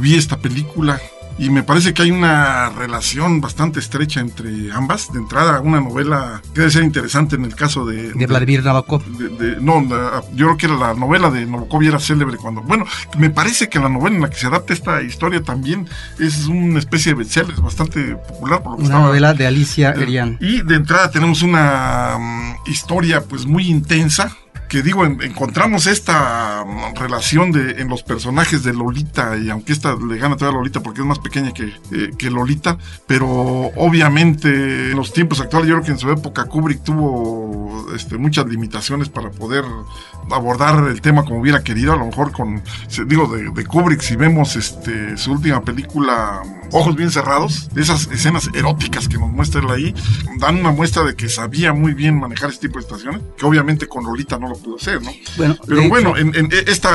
vi 0.00 0.14
esta 0.14 0.38
película 0.38 0.98
y 1.38 1.50
me 1.50 1.62
parece 1.62 1.92
que 1.94 2.02
hay 2.02 2.10
una 2.10 2.68
relación 2.70 3.40
bastante 3.40 3.80
estrecha 3.80 4.20
entre 4.20 4.70
ambas. 4.72 5.12
De 5.12 5.18
entrada, 5.18 5.60
una 5.60 5.80
novela 5.80 6.40
que 6.54 6.60
debe 6.60 6.70
ser 6.72 6.84
interesante 6.84 7.36
en 7.36 7.44
el 7.44 7.54
caso 7.54 7.84
de... 7.86 8.12
De 8.12 8.26
Vladimir 8.26 8.62
Nabokov. 8.64 9.02
de- 9.04 9.28
de- 9.28 9.60
no, 9.60 9.80
la- 9.80 10.22
yo 10.34 10.46
creo 10.46 10.56
que 10.56 10.68
la 10.68 10.94
novela 10.94 11.30
de 11.30 11.44
Nabokov 11.46 11.82
era 11.82 11.98
célebre 11.98 12.36
cuando... 12.36 12.60
Bueno, 12.62 12.84
me 13.18 13.30
parece 13.30 13.68
que 13.68 13.78
la 13.78 13.88
novela 13.88 14.16
en 14.16 14.22
la 14.22 14.30
que 14.30 14.36
se 14.36 14.46
adapta 14.46 14.72
esta 14.72 15.02
historia 15.02 15.42
también 15.42 15.88
es 16.18 16.46
una 16.46 16.78
especie 16.78 17.12
de 17.12 17.18
bestseller, 17.18 17.52
es 17.54 17.60
bastante 17.60 18.14
popular 18.16 18.62
por 18.62 18.72
lo 18.72 18.76
que 18.78 18.82
Una 18.84 18.90
estaba- 18.94 19.06
novela 19.06 19.34
de 19.34 19.46
Alicia 19.46 19.90
Erian. 19.92 20.38
Y 20.40 20.62
de 20.62 20.74
entrada 20.76 21.10
tenemos 21.10 21.42
una 21.42 22.16
mm, 22.18 22.70
historia 22.70 23.22
pues 23.22 23.46
muy 23.46 23.66
intensa. 23.68 24.36
Que 24.72 24.80
digo, 24.82 25.04
en- 25.04 25.20
encontramos 25.20 25.86
esta 25.86 26.64
mm, 26.64 26.96
relación 26.96 27.52
de, 27.52 27.72
en 27.82 27.88
los 27.88 28.02
personajes 28.02 28.62
de 28.64 28.72
Lolita, 28.72 29.36
y 29.36 29.50
aunque 29.50 29.70
esta 29.74 29.94
le 29.96 30.16
gana 30.16 30.34
todavía 30.38 30.56
a 30.56 30.60
Lolita 30.62 30.80
porque 30.82 31.02
es 31.02 31.06
más 31.06 31.18
pequeña 31.18 31.52
que, 31.52 31.64
eh, 31.92 32.10
que 32.16 32.30
Lolita, 32.30 32.78
pero 33.06 33.28
obviamente 33.76 34.48
en 34.92 34.96
los 34.96 35.12
tiempos 35.12 35.42
actuales, 35.42 35.68
yo 35.68 35.74
creo 35.74 35.84
que 35.84 35.92
en 35.92 35.98
su 35.98 36.10
época 36.10 36.46
Kubrick 36.46 36.82
tuvo 36.84 37.86
este, 37.94 38.16
muchas 38.16 38.46
limitaciones 38.46 39.10
para 39.10 39.30
poder 39.30 39.62
abordar 40.30 40.88
el 40.88 41.02
tema 41.02 41.26
como 41.26 41.40
hubiera 41.40 41.62
querido, 41.62 41.92
a 41.92 41.96
lo 41.96 42.06
mejor 42.06 42.32
con, 42.32 42.62
digo, 43.06 43.26
de, 43.26 43.50
de 43.50 43.66
Kubrick, 43.66 44.00
si 44.00 44.16
vemos 44.16 44.56
este, 44.56 45.18
su 45.18 45.32
última 45.32 45.60
película, 45.60 46.40
Ojos 46.72 46.96
Bien 46.96 47.10
Cerrados, 47.10 47.68
esas 47.76 48.08
escenas 48.10 48.48
eróticas 48.54 49.08
que 49.08 49.18
nos 49.18 49.30
muestra 49.30 49.60
él 49.60 49.70
ahí, 49.70 49.94
dan 50.38 50.56
una 50.56 50.72
muestra 50.72 51.04
de 51.04 51.14
que 51.14 51.28
sabía 51.28 51.72
muy 51.72 51.94
bien 51.94 52.18
manejar 52.18 52.50
este 52.50 52.68
tipo 52.68 52.78
de 52.78 52.84
estaciones, 52.84 53.20
que 53.36 53.46
obviamente 53.46 53.86
con 53.86 54.04
Lolita 54.04 54.38
no 54.38 54.48
lo 54.48 54.56
pudo 54.56 54.76
hacer, 54.76 55.02
¿no? 55.02 55.10
Bueno, 55.36 55.56
Pero 55.66 55.88
bueno, 55.88 56.16
en, 56.16 56.34
en 56.34 56.48
esta 56.66 56.90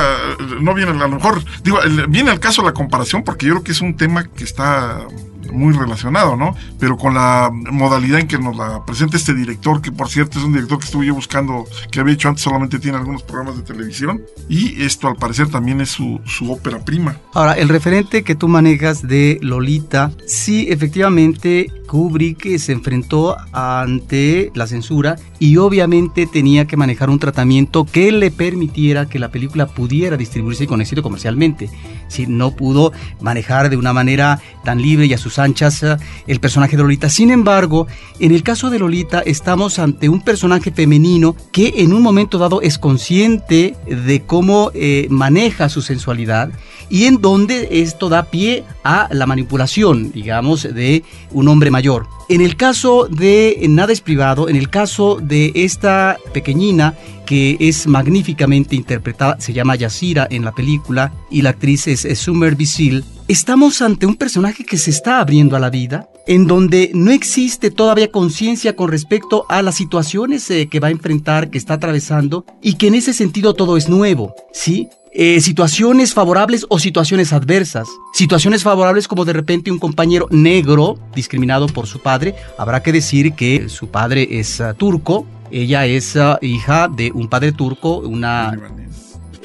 no 0.60 0.74
viene 0.74 0.90
a 0.90 0.94
lo 0.94 1.08
mejor, 1.08 1.42
digo, 1.62 1.78
viene 2.08 2.30
al 2.30 2.40
caso 2.40 2.62
la 2.62 2.72
comparación 2.72 3.22
porque 3.22 3.46
yo 3.46 3.54
creo 3.54 3.64
que 3.64 3.72
es 3.72 3.80
un 3.80 3.96
tema 3.96 4.24
que 4.24 4.44
está 4.44 5.06
muy 5.52 5.74
relacionado, 5.74 6.36
¿no? 6.36 6.54
Pero 6.78 6.96
con 6.96 7.14
la 7.14 7.50
modalidad 7.52 8.20
en 8.20 8.28
que 8.28 8.38
nos 8.38 8.56
la 8.56 8.84
presenta 8.84 9.16
este 9.16 9.34
director, 9.34 9.80
que 9.80 9.92
por 9.92 10.08
cierto 10.08 10.38
es 10.38 10.44
un 10.44 10.52
director 10.52 10.78
que 10.78 10.84
estuve 10.84 11.06
yo 11.06 11.14
buscando, 11.14 11.64
que 11.90 12.00
había 12.00 12.14
hecho 12.14 12.28
antes 12.28 12.42
solamente 12.42 12.78
tiene 12.78 12.98
algunos 12.98 13.22
programas 13.22 13.56
de 13.56 13.62
televisión, 13.62 14.22
y 14.48 14.82
esto 14.82 15.08
al 15.08 15.16
parecer 15.16 15.48
también 15.48 15.80
es 15.80 15.90
su, 15.90 16.20
su 16.24 16.50
ópera 16.50 16.84
prima. 16.84 17.16
Ahora, 17.34 17.54
el 17.54 17.68
referente 17.68 18.22
que 18.22 18.34
tú 18.34 18.48
manejas 18.48 19.06
de 19.06 19.38
Lolita, 19.42 20.12
sí, 20.26 20.66
efectivamente, 20.68 21.70
Kubrick 21.88 22.46
eh, 22.46 22.58
se 22.58 22.72
enfrentó 22.72 23.36
ante 23.52 24.52
la 24.54 24.66
censura 24.66 25.16
y 25.38 25.56
obviamente 25.56 26.26
tenía 26.26 26.66
que 26.66 26.76
manejar 26.76 27.10
un 27.10 27.18
tratamiento 27.18 27.84
que 27.84 28.12
le 28.12 28.30
permitiera 28.30 29.08
que 29.08 29.18
la 29.18 29.30
película 29.30 29.66
pudiera 29.66 30.16
distribuirse 30.16 30.66
con 30.66 30.80
éxito 30.80 31.02
comercialmente. 31.02 31.70
Si 32.08 32.26
no 32.26 32.54
pudo 32.54 32.92
manejar 33.20 33.70
de 33.70 33.76
una 33.76 33.92
manera 33.92 34.40
tan 34.64 34.80
libre 34.80 35.06
y 35.06 35.14
a 35.14 35.18
sus 35.18 35.37
anchas 35.38 35.82
eh, 35.82 35.96
el 36.26 36.40
personaje 36.40 36.76
de 36.76 36.82
Lolita. 36.82 37.08
Sin 37.08 37.30
embargo, 37.30 37.86
en 38.18 38.32
el 38.32 38.42
caso 38.42 38.70
de 38.70 38.78
Lolita 38.78 39.20
estamos 39.20 39.78
ante 39.78 40.08
un 40.08 40.22
personaje 40.22 40.70
femenino 40.70 41.36
que 41.52 41.74
en 41.78 41.92
un 41.92 42.02
momento 42.02 42.38
dado 42.38 42.60
es 42.62 42.78
consciente 42.78 43.76
de 43.86 44.22
cómo 44.26 44.70
eh, 44.74 45.06
maneja 45.10 45.68
su 45.68 45.82
sensualidad 45.82 46.50
y 46.90 47.04
en 47.04 47.20
donde 47.20 47.68
esto 47.82 48.08
da 48.08 48.24
pie 48.24 48.64
a 48.84 49.08
la 49.10 49.26
manipulación, 49.26 50.12
digamos, 50.12 50.62
de 50.62 51.04
un 51.30 51.48
hombre 51.48 51.70
mayor. 51.70 52.17
En 52.28 52.42
el 52.42 52.56
caso 52.56 53.08
de 53.10 53.58
Nada 53.70 53.90
es 53.90 54.02
privado, 54.02 54.50
en 54.50 54.56
el 54.56 54.68
caso 54.68 55.18
de 55.20 55.50
esta 55.54 56.18
pequeñina 56.34 56.94
que 57.24 57.56
es 57.58 57.86
magníficamente 57.86 58.76
interpretada, 58.76 59.40
se 59.40 59.54
llama 59.54 59.76
Yasira 59.76 60.26
en 60.30 60.44
la 60.44 60.52
película 60.52 61.12
y 61.30 61.40
la 61.40 61.50
actriz 61.50 61.86
es, 61.86 62.06
Summer 62.18 62.54
Bisil, 62.54 63.04
estamos 63.28 63.80
ante 63.80 64.04
un 64.04 64.14
personaje 64.14 64.64
que 64.64 64.76
se 64.76 64.90
está 64.90 65.20
abriendo 65.20 65.56
a 65.56 65.58
la 65.58 65.70
vida, 65.70 66.08
en 66.26 66.46
donde 66.46 66.90
no 66.94 67.10
existe 67.10 67.70
todavía 67.70 68.10
conciencia 68.10 68.76
con 68.76 68.90
respecto 68.90 69.46
a 69.48 69.62
las 69.62 69.76
situaciones 69.76 70.50
eh, 70.50 70.68
que 70.70 70.80
va 70.80 70.88
a 70.88 70.92
enfrentar, 70.92 71.48
que 71.48 71.58
está 71.58 71.74
atravesando 71.74 72.44
y 72.62 72.74
que 72.74 72.88
en 72.88 72.94
ese 72.94 73.14
sentido 73.14 73.54
todo 73.54 73.78
es 73.78 73.88
nuevo, 73.88 74.34
¿sí? 74.52 74.88
Eh, 75.12 75.40
situaciones 75.40 76.14
favorables 76.14 76.66
o 76.68 76.78
situaciones 76.78 77.32
adversas. 77.32 77.88
Situaciones 78.12 78.62
favorables 78.62 79.08
como 79.08 79.24
de 79.24 79.32
repente 79.32 79.70
un 79.70 79.78
compañero 79.78 80.26
negro 80.30 80.98
discriminado 81.14 81.66
por 81.66 81.86
su 81.86 82.00
padre. 82.00 82.34
Habrá 82.58 82.82
que 82.82 82.92
decir 82.92 83.32
que 83.32 83.68
su 83.68 83.88
padre 83.88 84.38
es 84.38 84.60
ah, 84.60 84.74
turco, 84.74 85.26
ella 85.50 85.86
es 85.86 86.16
ah, 86.16 86.38
hija 86.42 86.88
de 86.88 87.10
un 87.12 87.28
padre 87.28 87.52
turco, 87.52 87.98
una 87.98 88.52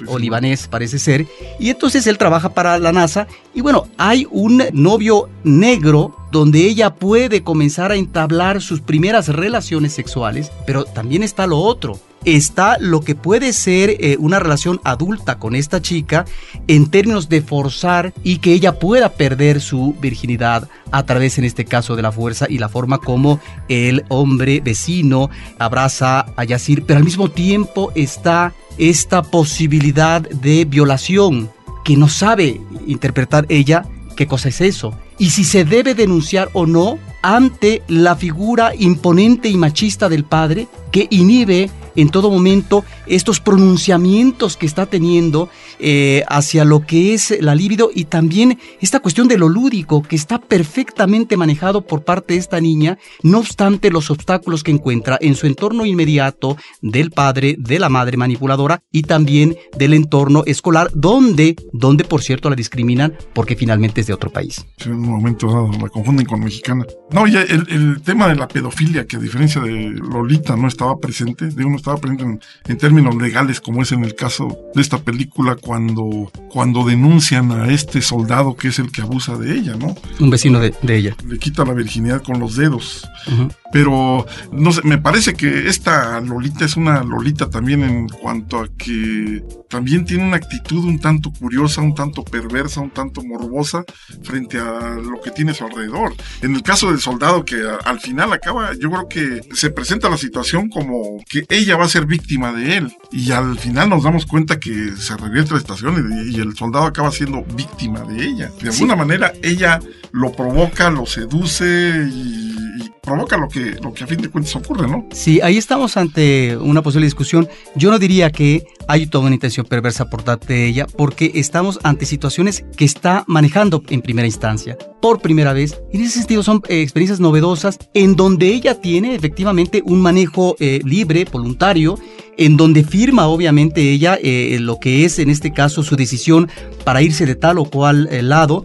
o 0.08 0.20
libanés 0.20 0.68
parece 0.68 1.00
ser, 1.00 1.26
y 1.60 1.70
entonces 1.70 2.08
él 2.08 2.18
trabaja 2.18 2.50
para 2.50 2.78
la 2.78 2.92
NASA 2.92 3.28
y 3.54 3.62
bueno, 3.62 3.88
hay 3.98 4.28
un 4.32 4.64
novio 4.74 5.30
negro 5.44 6.16
donde 6.32 6.66
ella 6.66 6.96
puede 6.96 7.44
comenzar 7.44 7.92
a 7.92 7.96
entablar 7.96 8.62
sus 8.62 8.82
primeras 8.82 9.30
relaciones 9.30 9.94
sexuales, 9.94 10.52
pero 10.66 10.84
también 10.84 11.24
está 11.24 11.48
lo 11.48 11.60
otro. 11.60 12.00
Está 12.26 12.78
lo 12.80 13.02
que 13.02 13.16
puede 13.16 13.54
ser 13.54 13.92
eh, 14.00 14.18
una 14.20 14.40
relación 14.40 14.80
adulta 14.84 15.40
con 15.40 15.56
esta 15.56 15.82
chica 15.82 16.26
en 16.68 16.90
términos 16.90 17.30
de 17.30 17.42
forzar 17.42 18.14
y 18.24 18.38
que 18.38 18.54
ella 18.54 18.80
pueda 18.80 19.10
perder 19.10 19.62
su 19.62 19.96
virginidad 20.00 20.68
a 20.92 21.06
través, 21.06 21.38
en 21.38 21.46
este 21.46 21.66
caso, 21.66 21.96
de 21.96 22.02
la 22.02 22.12
fuerza 22.12 22.46
y 22.50 22.58
la 22.58 22.70
forma 22.70 23.00
como 23.00 23.40
el 23.70 24.06
hombre 24.10 24.62
vecino 24.62 25.30
abraza 25.60 26.26
a 26.36 26.44
Yacir, 26.44 26.86
pero 26.86 26.98
al 27.00 27.06
mismo 27.06 27.30
tiempo 27.30 27.92
está 27.96 28.54
esta 28.78 29.22
posibilidad 29.22 30.22
de 30.22 30.66
violación 30.66 31.50
que 31.84 31.98
no 31.98 32.08
sabe 32.08 32.62
interpretar 32.88 33.46
ella 33.50 33.86
qué 34.16 34.28
cosa 34.28 34.50
es 34.50 34.62
eso. 34.62 34.94
Y 35.18 35.32
si 35.32 35.44
se 35.44 35.66
debe 35.66 35.96
denunciar 35.96 36.50
o 36.54 36.66
no 36.66 36.98
ante 37.22 37.84
la 37.88 38.16
figura 38.16 38.74
imponente 38.78 39.50
y 39.50 39.58
machista 39.58 40.10
del 40.10 40.26
padre 40.26 40.68
que 40.92 41.08
inhibe 41.10 41.70
en 41.96 42.10
todo 42.10 42.30
momento 42.30 42.84
estos 43.08 43.40
pronunciamientos 43.40 44.58
que 44.58 44.66
está 44.66 44.86
teniendo 44.86 45.50
eh, 45.80 46.24
hacia 46.28 46.66
lo 46.66 46.86
que 46.86 47.14
es 47.14 47.36
la 47.42 47.56
libido 47.56 47.90
y 47.94 48.06
también 48.06 48.60
esta 48.82 49.00
cuestión 49.00 49.28
de 49.28 49.38
lo 49.38 49.50
lúdico 49.50 50.02
que 50.04 50.16
está 50.16 50.40
perfectamente 50.40 51.38
manejado 51.38 51.82
por 51.82 52.04
parte 52.04 52.34
de 52.34 52.40
esta 52.40 52.60
niña, 52.60 52.98
no 53.22 53.40
obstante 53.40 53.92
los 53.92 54.10
obstáculos 54.10 54.64
que 54.64 54.72
encuentra 54.72 55.18
en 55.22 55.36
su 55.36 55.48
entorno 55.48 55.86
inmediato 55.86 56.58
del 56.82 57.12
padre, 57.12 57.56
de 57.58 57.80
la 57.80 57.90
madre 57.90 58.18
manipuladora 58.18 58.82
y 58.92 59.04
también 59.04 59.56
del 59.78 59.94
entorno 59.94 60.44
escolar, 60.46 60.90
donde, 60.94 61.56
donde 61.72 62.04
por 62.04 62.22
cierto 62.22 62.50
la 62.50 62.56
discriminan 62.56 63.14
porque 63.34 63.56
finalmente 63.56 64.02
es 64.02 64.08
de 64.08 64.14
otro 64.14 64.32
país. 64.32 64.66
en 64.86 64.94
un 64.94 65.10
momento 65.10 65.48
dado 65.48 65.72
la 65.72 65.90
confunden 65.90 66.26
con 66.26 66.40
mexicana. 66.40 66.86
No, 67.12 67.28
ya 67.28 67.42
el, 67.42 68.02
tema 68.02 68.28
de 68.28 68.36
la 68.36 68.48
pedofilia, 68.48 69.06
que 69.06 69.18
a 69.18 69.20
diferencia 69.20 69.62
de 69.62 69.92
Lolita 69.92 70.56
no 70.56 70.68
estaba 70.68 70.98
presente, 70.98 71.48
de 71.48 71.66
uno 71.66 71.78
estaba 71.84 71.98
presente 71.98 72.24
en, 72.24 72.40
en, 72.66 72.78
términos 72.78 73.16
legales, 73.16 73.60
como 73.60 73.82
es 73.82 73.92
en 73.92 74.06
el 74.06 74.16
caso 74.16 74.58
de 74.74 74.82
esta 74.82 75.00
película, 75.00 75.58
cuando, 75.58 76.32
cuando 76.50 76.86
denuncian 76.86 77.52
a 77.52 77.68
este 77.74 78.02
soldado 78.02 78.56
que 78.56 78.70
es 78.70 78.80
el 78.80 78.90
que 78.90 79.02
abusa 79.02 79.36
de 79.36 79.54
ella, 79.54 79.76
¿no? 79.76 79.94
Un 80.20 80.30
vecino 80.30 80.60
de, 80.60 80.74
de 80.82 80.96
ella. 80.96 81.18
Le 81.28 81.38
quita 81.38 81.66
la 81.66 81.74
virginidad 81.74 82.24
con 82.24 82.40
los 82.40 82.56
dedos. 82.56 83.06
Uh 83.28 83.32
-huh. 83.32 83.56
Pero, 83.74 84.26
no 84.52 84.72
sé, 84.72 84.82
me 84.84 85.00
parece 85.00 85.34
que 85.34 85.68
esta 85.68 86.22
Lolita 86.22 86.64
es 86.64 86.78
una 86.78 87.04
Lolita 87.04 87.50
también 87.50 87.82
en 87.84 88.08
cuanto 88.08 88.60
a 88.60 88.68
que 88.78 89.44
también 89.68 90.06
tiene 90.06 90.24
una 90.28 90.38
actitud 90.38 90.86
un 90.86 91.00
tanto 91.00 91.32
curiosa, 91.32 91.82
un 91.82 91.96
tanto 91.96 92.24
perversa, 92.24 92.82
un 92.82 92.92
tanto 92.92 93.24
morbosa 93.24 93.84
frente 94.22 94.60
a 94.60 94.96
lo 95.04 95.20
que 95.20 95.32
tiene 95.32 95.52
a 95.52 95.54
su 95.56 95.64
alrededor. 95.64 96.14
En 96.44 96.54
el 96.54 96.62
caso 96.62 96.92
del 96.92 97.00
soldado 97.00 97.44
que 97.44 97.56
a, 97.68 97.78
al 97.84 98.00
final 98.00 98.32
acaba, 98.32 98.74
yo 98.80 98.92
creo 98.92 99.10
que 99.10 99.42
se 99.56 99.72
presenta 99.72 100.08
la 100.08 100.18
situación 100.18 100.70
como 100.70 101.18
que 101.28 101.44
ella 101.50 101.73
va 101.76 101.86
a 101.86 101.90
ser 101.90 102.06
víctima 102.06 102.52
de 102.52 102.78
él 102.78 102.98
y 103.12 103.32
al 103.32 103.58
final 103.58 103.90
nos 103.90 104.04
damos 104.04 104.26
cuenta 104.26 104.60
que 104.60 104.94
se 104.98 105.16
revierte 105.18 105.54
la 105.54 105.60
situación 105.60 106.24
y, 106.28 106.36
y 106.36 106.40
el 106.40 106.56
soldado 106.56 106.86
acaba 106.86 107.12
siendo 107.12 107.44
víctima 107.56 108.02
de 108.02 108.26
ella. 108.26 108.52
De 108.62 108.70
alguna 108.70 108.94
sí. 108.94 109.00
manera 109.00 109.34
ella 109.42 109.80
lo 110.12 110.32
provoca, 110.32 110.90
lo 110.90 111.06
seduce 111.06 111.66
y, 112.12 112.56
y, 112.84 112.92
provoca 113.02 113.36
lo 113.36 113.50
que, 113.50 113.78
lo 113.82 113.94
que 113.94 114.04
a 114.04 114.08
fin 114.08 114.22
de 114.22 114.30
cuentas 114.30 114.56
ocurre, 114.56 114.88
¿no? 114.88 115.08
Sí, 115.12 115.42
ahí 115.42 115.58
estamos 115.58 115.98
ante 115.98 116.56
una 116.56 116.82
posible 116.82 117.06
discusión. 117.06 117.50
Yo 117.76 117.92
no 117.92 118.00
diría 118.00 118.32
que 118.32 118.64
hay 118.88 119.08
toda 119.08 119.26
una 119.26 119.36
intención 119.36 119.66
perversa 119.66 120.10
por 120.10 120.24
parte 120.24 120.54
de 120.54 120.68
ella, 120.68 120.88
porque 120.88 121.32
estamos 121.36 121.80
ante 121.84 122.06
situaciones 122.06 122.66
que 122.76 122.86
está 122.86 123.24
manejando 123.28 123.84
en 123.90 124.02
primera 124.02 124.28
instancia, 124.28 124.78
por 125.02 125.22
primera 125.22 125.54
vez. 125.54 125.82
En 125.92 126.02
ese 126.02 126.20
sentido 126.20 126.44
son 126.44 126.62
eh, 126.68 126.82
experiencias 126.82 127.20
novedosas 127.20 127.80
en 127.94 128.16
donde 128.16 128.48
ella 128.48 128.80
tiene 128.80 129.16
efectivamente 129.16 129.82
un 129.86 130.02
manejo 130.02 130.56
eh, 130.60 130.80
libre, 130.84 131.26
voluntario, 131.32 131.98
en 132.38 132.58
donde 132.58 132.84
firma 132.84 133.28
obviamente 133.28 133.92
ella 133.92 134.18
eh, 134.22 134.58
lo 134.60 134.80
que 134.80 135.06
es 135.06 135.20
en 135.20 135.30
este 135.30 135.54
caso 135.54 135.84
su 135.84 135.96
decisión 135.96 136.50
para 136.84 137.02
irse 137.02 137.26
de 137.26 137.36
tal 137.36 137.60
o 137.60 137.66
cual 137.66 138.10
lado 138.28 138.64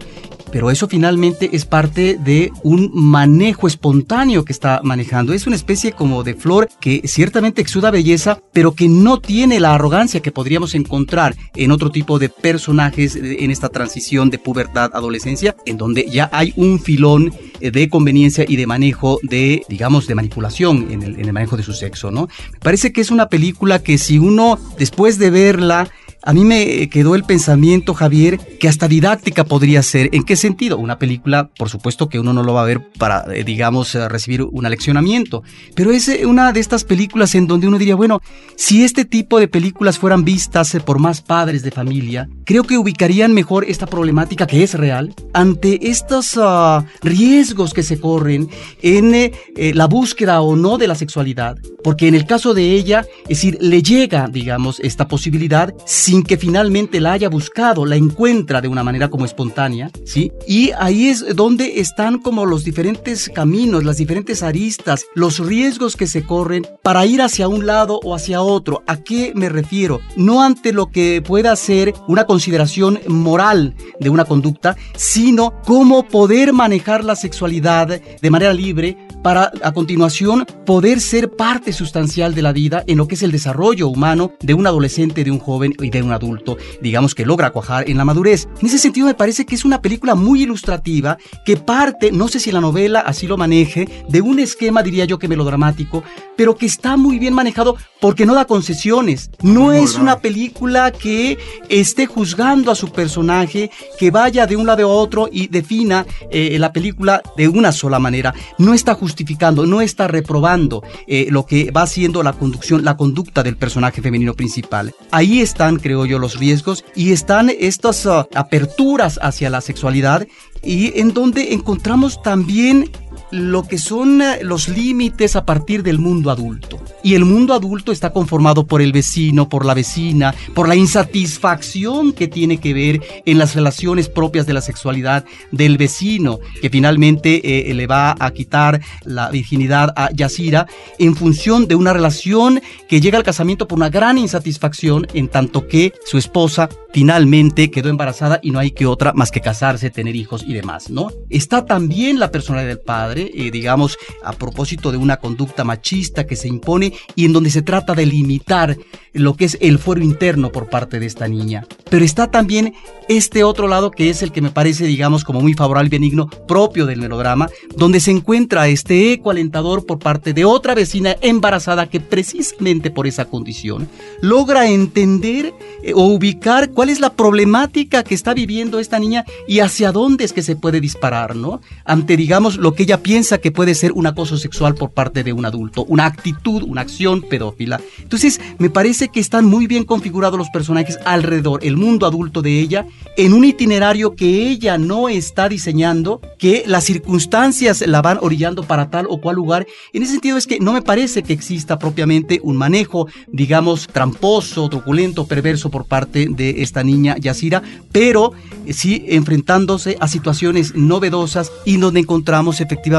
pero 0.51 0.71
eso 0.71 0.87
finalmente 0.87 1.49
es 1.53 1.65
parte 1.65 2.17
de 2.19 2.51
un 2.63 2.91
manejo 2.93 3.67
espontáneo 3.67 4.45
que 4.45 4.53
está 4.53 4.81
manejando. 4.83 5.33
Es 5.33 5.47
una 5.47 5.55
especie 5.55 5.91
como 5.91 6.23
de 6.23 6.35
flor 6.35 6.69
que 6.79 7.01
ciertamente 7.05 7.61
exuda 7.61 7.91
belleza, 7.91 8.41
pero 8.53 8.73
que 8.73 8.87
no 8.87 9.19
tiene 9.19 9.59
la 9.59 9.75
arrogancia 9.75 10.21
que 10.21 10.31
podríamos 10.31 10.75
encontrar 10.75 11.35
en 11.55 11.71
otro 11.71 11.91
tipo 11.91 12.19
de 12.19 12.29
personajes 12.29 13.15
en 13.15 13.51
esta 13.51 13.69
transición 13.69 14.29
de 14.29 14.39
pubertad 14.39 14.91
adolescencia, 14.93 15.55
en 15.65 15.77
donde 15.77 16.05
ya 16.09 16.29
hay 16.31 16.53
un 16.55 16.79
filón 16.79 17.33
de 17.59 17.89
conveniencia 17.89 18.45
y 18.47 18.55
de 18.55 18.67
manejo 18.67 19.19
de, 19.23 19.63
digamos, 19.69 20.07
de 20.07 20.15
manipulación 20.15 20.87
en 20.91 21.03
el, 21.03 21.19
en 21.19 21.25
el 21.25 21.33
manejo 21.33 21.57
de 21.57 21.63
su 21.63 21.73
sexo, 21.73 22.11
¿no? 22.11 22.27
Me 22.53 22.59
parece 22.59 22.91
que 22.91 23.01
es 23.01 23.11
una 23.11 23.29
película 23.29 23.79
que 23.79 23.97
si 23.97 24.17
uno, 24.19 24.59
después 24.77 25.17
de 25.19 25.29
verla, 25.29 25.89
a 26.23 26.33
mí 26.33 26.43
me 26.43 26.89
quedó 26.89 27.15
el 27.15 27.23
pensamiento, 27.23 27.93
Javier, 27.93 28.39
que 28.59 28.67
hasta 28.67 28.87
didáctica 28.87 29.43
podría 29.43 29.83
ser. 29.83 30.09
¿En 30.13 30.23
qué 30.23 30.35
sentido? 30.35 30.77
Una 30.77 30.99
película, 30.99 31.49
por 31.57 31.69
supuesto 31.69 32.09
que 32.09 32.19
uno 32.19 32.33
no 32.33 32.43
lo 32.43 32.53
va 32.53 32.63
a 32.63 32.65
ver 32.65 32.81
para, 32.97 33.25
eh, 33.33 33.43
digamos, 33.43 33.93
recibir 33.93 34.43
un 34.43 34.65
aleccionamiento, 34.65 35.43
pero 35.75 35.91
es 35.91 36.07
eh, 36.07 36.25
una 36.25 36.51
de 36.51 36.59
estas 36.59 36.83
películas 36.83 37.35
en 37.35 37.47
donde 37.47 37.67
uno 37.67 37.77
diría, 37.77 37.95
bueno, 37.95 38.21
si 38.55 38.83
este 38.83 39.05
tipo 39.05 39.39
de 39.39 39.47
películas 39.47 39.97
fueran 39.97 40.23
vistas 40.23 40.75
eh, 40.75 40.79
por 40.79 40.99
más 40.99 41.21
padres 41.21 41.63
de 41.63 41.71
familia, 41.71 42.29
creo 42.45 42.63
que 42.63 42.77
ubicarían 42.77 43.33
mejor 43.33 43.65
esta 43.65 43.85
problemática 43.85 44.47
que 44.47 44.63
es 44.63 44.73
real 44.73 45.13
ante 45.33 45.89
estos 45.89 46.35
uh, 46.37 46.83
riesgos 47.01 47.73
que 47.73 47.83
se 47.83 47.99
corren 47.99 48.49
en 48.81 49.13
eh, 49.13 49.31
la 49.73 49.85
búsqueda 49.85 50.41
o 50.41 50.55
no 50.55 50.77
de 50.77 50.87
la 50.87 50.95
sexualidad, 50.95 51.57
porque 51.83 52.07
en 52.07 52.15
el 52.15 52.25
caso 52.25 52.53
de 52.53 52.73
ella, 52.73 53.05
es 53.23 53.29
decir, 53.29 53.57
le 53.61 53.81
llega, 53.81 54.27
digamos, 54.27 54.79
esta 54.79 55.07
posibilidad 55.07 55.73
sin 56.09 56.23
que 56.23 56.37
finalmente 56.37 56.99
la 56.99 57.11
haya 57.11 57.29
buscado, 57.29 57.85
la 57.85 57.95
encuentra 57.95 58.61
de 58.61 58.67
una 58.67 58.83
manera 58.83 59.09
como 59.09 59.25
espontánea, 59.25 59.91
¿sí? 60.05 60.31
Y 60.47 60.71
ahí 60.79 61.07
es 61.07 61.35
donde 61.35 61.81
están 61.81 62.17
como 62.17 62.47
los 62.47 62.63
diferentes 62.63 63.29
caminos, 63.31 63.83
las 63.83 63.97
diferentes 63.97 64.41
aristas, 64.41 65.05
los 65.13 65.37
riesgos 65.37 65.95
que 65.95 66.07
se 66.07 66.23
corren 66.23 66.65
para 66.81 67.05
ir 67.05 67.21
hacia 67.21 67.47
un 67.47 67.67
lado 67.67 67.99
o 68.03 68.15
hacia 68.15 68.41
otro. 68.41 68.81
¿A 68.87 69.03
qué 69.03 69.33
me 69.35 69.49
refiero? 69.49 69.99
No 70.15 70.41
ante 70.41 70.73
lo 70.73 70.87
que 70.87 71.21
pueda 71.21 71.55
ser 71.55 71.93
una 72.07 72.25
consideración 72.25 72.99
moral 73.07 73.75
de 73.99 74.09
una 74.09 74.25
conducta, 74.25 74.75
sino 74.95 75.61
cómo 75.63 76.07
poder 76.07 76.53
manejar 76.53 77.05
la 77.05 77.15
sexualidad 77.15 77.87
de 77.87 78.29
manera 78.31 78.51
libre 78.51 78.97
para 79.21 79.51
a 79.61 79.73
continuación 79.73 80.45
poder 80.65 81.01
ser 81.01 81.29
parte 81.31 81.73
sustancial 81.73 82.33
de 82.33 82.41
la 82.41 82.53
vida 82.53 82.83
en 82.87 82.97
lo 82.97 83.07
que 83.07 83.15
es 83.15 83.21
el 83.21 83.31
desarrollo 83.31 83.87
humano 83.89 84.31
de 84.39 84.53
un 84.53 84.65
adolescente, 84.65 85.23
de 85.23 85.31
un 85.31 85.39
joven 85.39 85.73
y 85.79 85.89
de 85.89 85.98
un 86.03 86.11
adulto, 86.11 86.57
digamos 86.81 87.15
que 87.15 87.25
logra 87.25 87.51
cuajar 87.51 87.89
en 87.89 87.97
la 87.97 88.05
madurez. 88.05 88.47
En 88.59 88.67
ese 88.67 88.77
sentido 88.77 89.07
me 89.07 89.13
parece 89.13 89.45
que 89.45 89.55
es 89.55 89.65
una 89.65 89.81
película 89.81 90.15
muy 90.15 90.43
ilustrativa 90.43 91.17
que 91.45 91.57
parte, 91.57 92.11
no 92.11 92.27
sé 92.27 92.39
si 92.39 92.51
la 92.51 92.61
novela 92.61 92.99
así 92.99 93.27
lo 93.27 93.37
maneje, 93.37 93.87
de 94.07 94.21
un 94.21 94.39
esquema 94.39 94.83
diría 94.83 95.05
yo 95.05 95.19
que 95.19 95.27
melodramático, 95.27 96.03
pero 96.35 96.55
que 96.55 96.65
está 96.65 96.97
muy 96.97 97.19
bien 97.19 97.33
manejado 97.33 97.75
porque 97.99 98.25
no 98.25 98.33
da 98.33 98.45
concesiones. 98.45 99.29
No 99.41 99.73
es 99.73 99.95
una 99.95 100.19
película 100.19 100.91
que 100.91 101.37
esté 101.67 102.05
juzgando 102.05 102.71
a 102.71 102.75
su 102.75 102.91
personaje, 102.91 103.71
que 103.97 104.11
vaya 104.11 104.47
de 104.47 104.55
un 104.55 104.65
lado 104.65 104.89
a 104.89 104.93
otro 104.93 105.29
y 105.31 105.47
defina 105.47 106.05
eh, 106.31 106.57
la 106.59 106.71
película 106.71 107.21
de 107.35 107.47
una 107.47 107.71
sola 107.71 107.99
manera. 107.99 108.33
No 108.57 108.73
está 108.73 108.95
justificando, 108.95 109.65
no 109.65 109.81
está 109.81 110.07
reprobando 110.07 110.83
eh, 111.07 111.27
lo 111.29 111.45
que 111.45 111.71
va 111.71 111.85
siendo 111.87 112.23
la 112.23 112.33
conducción, 112.33 112.83
la 112.83 112.95
conducta 112.95 113.43
del 113.43 113.57
personaje 113.57 114.01
femenino 114.01 114.33
principal. 114.33 114.93
Ahí 115.11 115.41
están, 115.41 115.77
creo 115.89 116.05
yo, 116.05 116.19
los 116.19 116.37
riesgos 116.37 116.85
y 116.95 117.13
están 117.13 117.49
estas 117.49 118.05
uh, 118.05 118.27
aperturas 118.35 119.19
hacia 119.23 119.49
la 119.49 119.59
sexualidad 119.59 120.27
y 120.61 120.99
en 120.99 121.15
donde 121.15 121.51
encontramos 121.53 122.21
también 122.21 122.91
lo 123.31 123.63
que 123.63 123.77
son 123.77 124.21
los 124.41 124.69
límites 124.69 125.35
a 125.35 125.45
partir 125.45 125.83
del 125.83 125.99
mundo 125.99 126.31
adulto. 126.31 126.79
Y 127.03 127.15
el 127.15 127.25
mundo 127.25 127.53
adulto 127.53 127.91
está 127.91 128.11
conformado 128.11 128.65
por 128.65 128.81
el 128.81 128.91
vecino, 128.91 129.49
por 129.49 129.65
la 129.65 129.73
vecina, 129.73 130.33
por 130.53 130.67
la 130.67 130.75
insatisfacción 130.75 132.13
que 132.13 132.27
tiene 132.27 132.57
que 132.57 132.73
ver 132.73 133.01
en 133.25 133.37
las 133.37 133.55
relaciones 133.55 134.09
propias 134.09 134.45
de 134.45 134.53
la 134.53 134.61
sexualidad 134.61 135.25
del 135.51 135.77
vecino, 135.77 136.39
que 136.61 136.69
finalmente 136.69 137.69
eh, 137.69 137.73
le 137.73 137.87
va 137.87 138.15
a 138.19 138.31
quitar 138.31 138.81
la 139.05 139.29
virginidad 139.29 139.93
a 139.95 140.11
Yacira 140.11 140.67
en 140.97 141.15
función 141.15 141.67
de 141.67 141.75
una 141.75 141.93
relación 141.93 142.61
que 142.87 143.01
llega 143.01 143.17
al 143.17 143.23
casamiento 143.23 143.67
por 143.67 143.77
una 143.77 143.89
gran 143.89 144.17
insatisfacción, 144.17 145.07
en 145.13 145.27
tanto 145.27 145.67
que 145.67 145.93
su 146.05 146.17
esposa 146.17 146.69
finalmente 146.91 147.69
quedó 147.71 147.89
embarazada 147.89 148.39
y 148.41 148.51
no 148.51 148.59
hay 148.59 148.71
que 148.71 148.85
otra 148.85 149.13
más 149.13 149.31
que 149.31 149.41
casarse, 149.41 149.89
tener 149.89 150.15
hijos 150.15 150.43
y 150.45 150.53
demás, 150.53 150.89
¿no? 150.89 151.11
Está 151.29 151.65
también 151.65 152.19
la 152.19 152.31
personalidad 152.31 152.69
del 152.69 152.79
padre, 152.79 153.18
eh, 153.21 153.51
digamos, 153.51 153.97
a 154.23 154.33
propósito 154.33 154.91
de 154.91 154.97
una 154.97 155.17
conducta 155.17 155.63
machista 155.63 156.25
que 156.25 156.35
se 156.35 156.47
impone 156.47 156.93
y 157.15 157.25
en 157.25 157.33
donde 157.33 157.49
se 157.49 157.61
trata 157.61 157.93
de 157.93 158.05
limitar 158.05 158.77
lo 159.13 159.35
que 159.35 159.45
es 159.45 159.57
el 159.61 159.79
fuero 159.79 160.01
interno 160.01 160.51
por 160.51 160.69
parte 160.69 160.99
de 160.99 161.05
esta 161.05 161.27
niña. 161.27 161.65
Pero 161.89 162.05
está 162.05 162.29
también 162.29 162.73
este 163.07 163.43
otro 163.43 163.67
lado 163.67 163.91
que 163.91 164.09
es 164.09 164.21
el 164.21 164.31
que 164.31 164.41
me 164.41 164.51
parece, 164.51 164.85
digamos, 164.85 165.23
como 165.23 165.41
muy 165.41 165.53
favorable 165.53 165.87
y 165.87 165.89
benigno, 165.89 166.29
propio 166.47 166.85
del 166.85 166.99
melodrama, 166.99 167.49
donde 167.75 167.99
se 167.99 168.11
encuentra 168.11 168.67
este 168.67 169.13
eco 169.13 169.31
alentador 169.31 169.85
por 169.85 169.99
parte 169.99 170.33
de 170.33 170.45
otra 170.45 170.75
vecina 170.75 171.15
embarazada 171.21 171.89
que 171.89 171.99
precisamente 171.99 172.91
por 172.91 173.07
esa 173.07 173.25
condición 173.25 173.89
logra 174.21 174.69
entender 174.69 175.53
eh, 175.83 175.93
o 175.93 176.03
ubicar 176.03 176.71
cuál 176.71 176.89
es 176.89 176.99
la 176.99 177.13
problemática 177.13 178.03
que 178.03 178.15
está 178.15 178.33
viviendo 178.33 178.79
esta 178.79 178.99
niña 178.99 179.25
y 179.47 179.59
hacia 179.59 179.91
dónde 179.91 180.23
es 180.23 180.33
que 180.33 180.43
se 180.43 180.55
puede 180.55 180.79
disparar, 180.79 181.35
¿no? 181.35 181.61
Ante, 181.85 182.15
digamos, 182.15 182.57
lo 182.57 182.73
que 182.73 182.83
ella 182.83 183.01
piensa 183.01 183.08
que 183.41 183.51
puede 183.51 183.73
ser 183.73 183.91
un 183.93 184.05
acoso 184.05 184.37
sexual 184.37 184.75
por 184.75 184.91
parte 184.91 185.23
de 185.23 185.33
un 185.33 185.43
adulto, 185.43 185.83
una 185.85 186.05
actitud, 186.05 186.61
una 186.61 186.81
acción 186.81 187.23
pedófila. 187.23 187.81
Entonces, 187.97 188.39
me 188.59 188.69
parece 188.69 189.09
que 189.09 189.19
están 189.19 189.45
muy 189.45 189.65
bien 189.65 189.83
configurados 189.83 190.37
los 190.37 190.49
personajes 190.49 190.99
alrededor, 191.05 191.65
el 191.65 191.75
mundo 191.75 192.05
adulto 192.05 192.43
de 192.43 192.59
ella, 192.59 192.85
en 193.17 193.33
un 193.33 193.45
itinerario 193.45 194.15
que 194.15 194.49
ella 194.49 194.77
no 194.77 195.09
está 195.09 195.49
diseñando, 195.49 196.21
que 196.37 196.63
las 196.67 196.83
circunstancias 196.83 197.83
la 197.87 198.03
van 198.03 198.19
orillando 198.21 198.61
para 198.61 198.91
tal 198.91 199.07
o 199.09 199.19
cual 199.19 199.37
lugar. 199.37 199.65
En 199.91 200.03
ese 200.03 200.11
sentido 200.11 200.37
es 200.37 200.45
que 200.45 200.59
no 200.59 200.71
me 200.71 200.83
parece 200.83 201.23
que 201.23 201.33
exista 201.33 201.79
propiamente 201.79 202.39
un 202.43 202.57
manejo, 202.57 203.07
digamos, 203.27 203.87
tramposo, 203.87 204.69
truculento, 204.69 205.25
perverso 205.25 205.71
por 205.71 205.85
parte 205.85 206.27
de 206.29 206.61
esta 206.61 206.83
niña 206.83 207.17
Yacira, 207.17 207.63
pero 207.91 208.33
sí 208.69 209.03
enfrentándose 209.07 209.97
a 209.99 210.07
situaciones 210.07 210.75
novedosas 210.75 211.51
y 211.65 211.77
donde 211.77 212.01
encontramos 212.01 212.61
efectivamente 212.61 212.98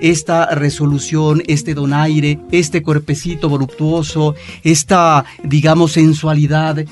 esta 0.00 0.46
resolución, 0.54 1.42
este 1.46 1.74
donaire, 1.74 2.38
este 2.52 2.82
cuerpecito 2.82 3.48
voluptuoso, 3.48 4.34
esta 4.64 5.24
digamos, 5.42 5.92
sensualidad 5.92 6.84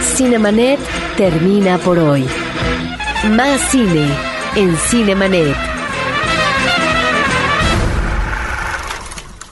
Cinemanet 0.00 0.78
termina 1.16 1.78
por 1.78 1.98
hoy. 1.98 2.24
Más 3.30 3.60
cine 3.72 4.08
en 4.54 4.76
Cinemanet. 4.76 5.56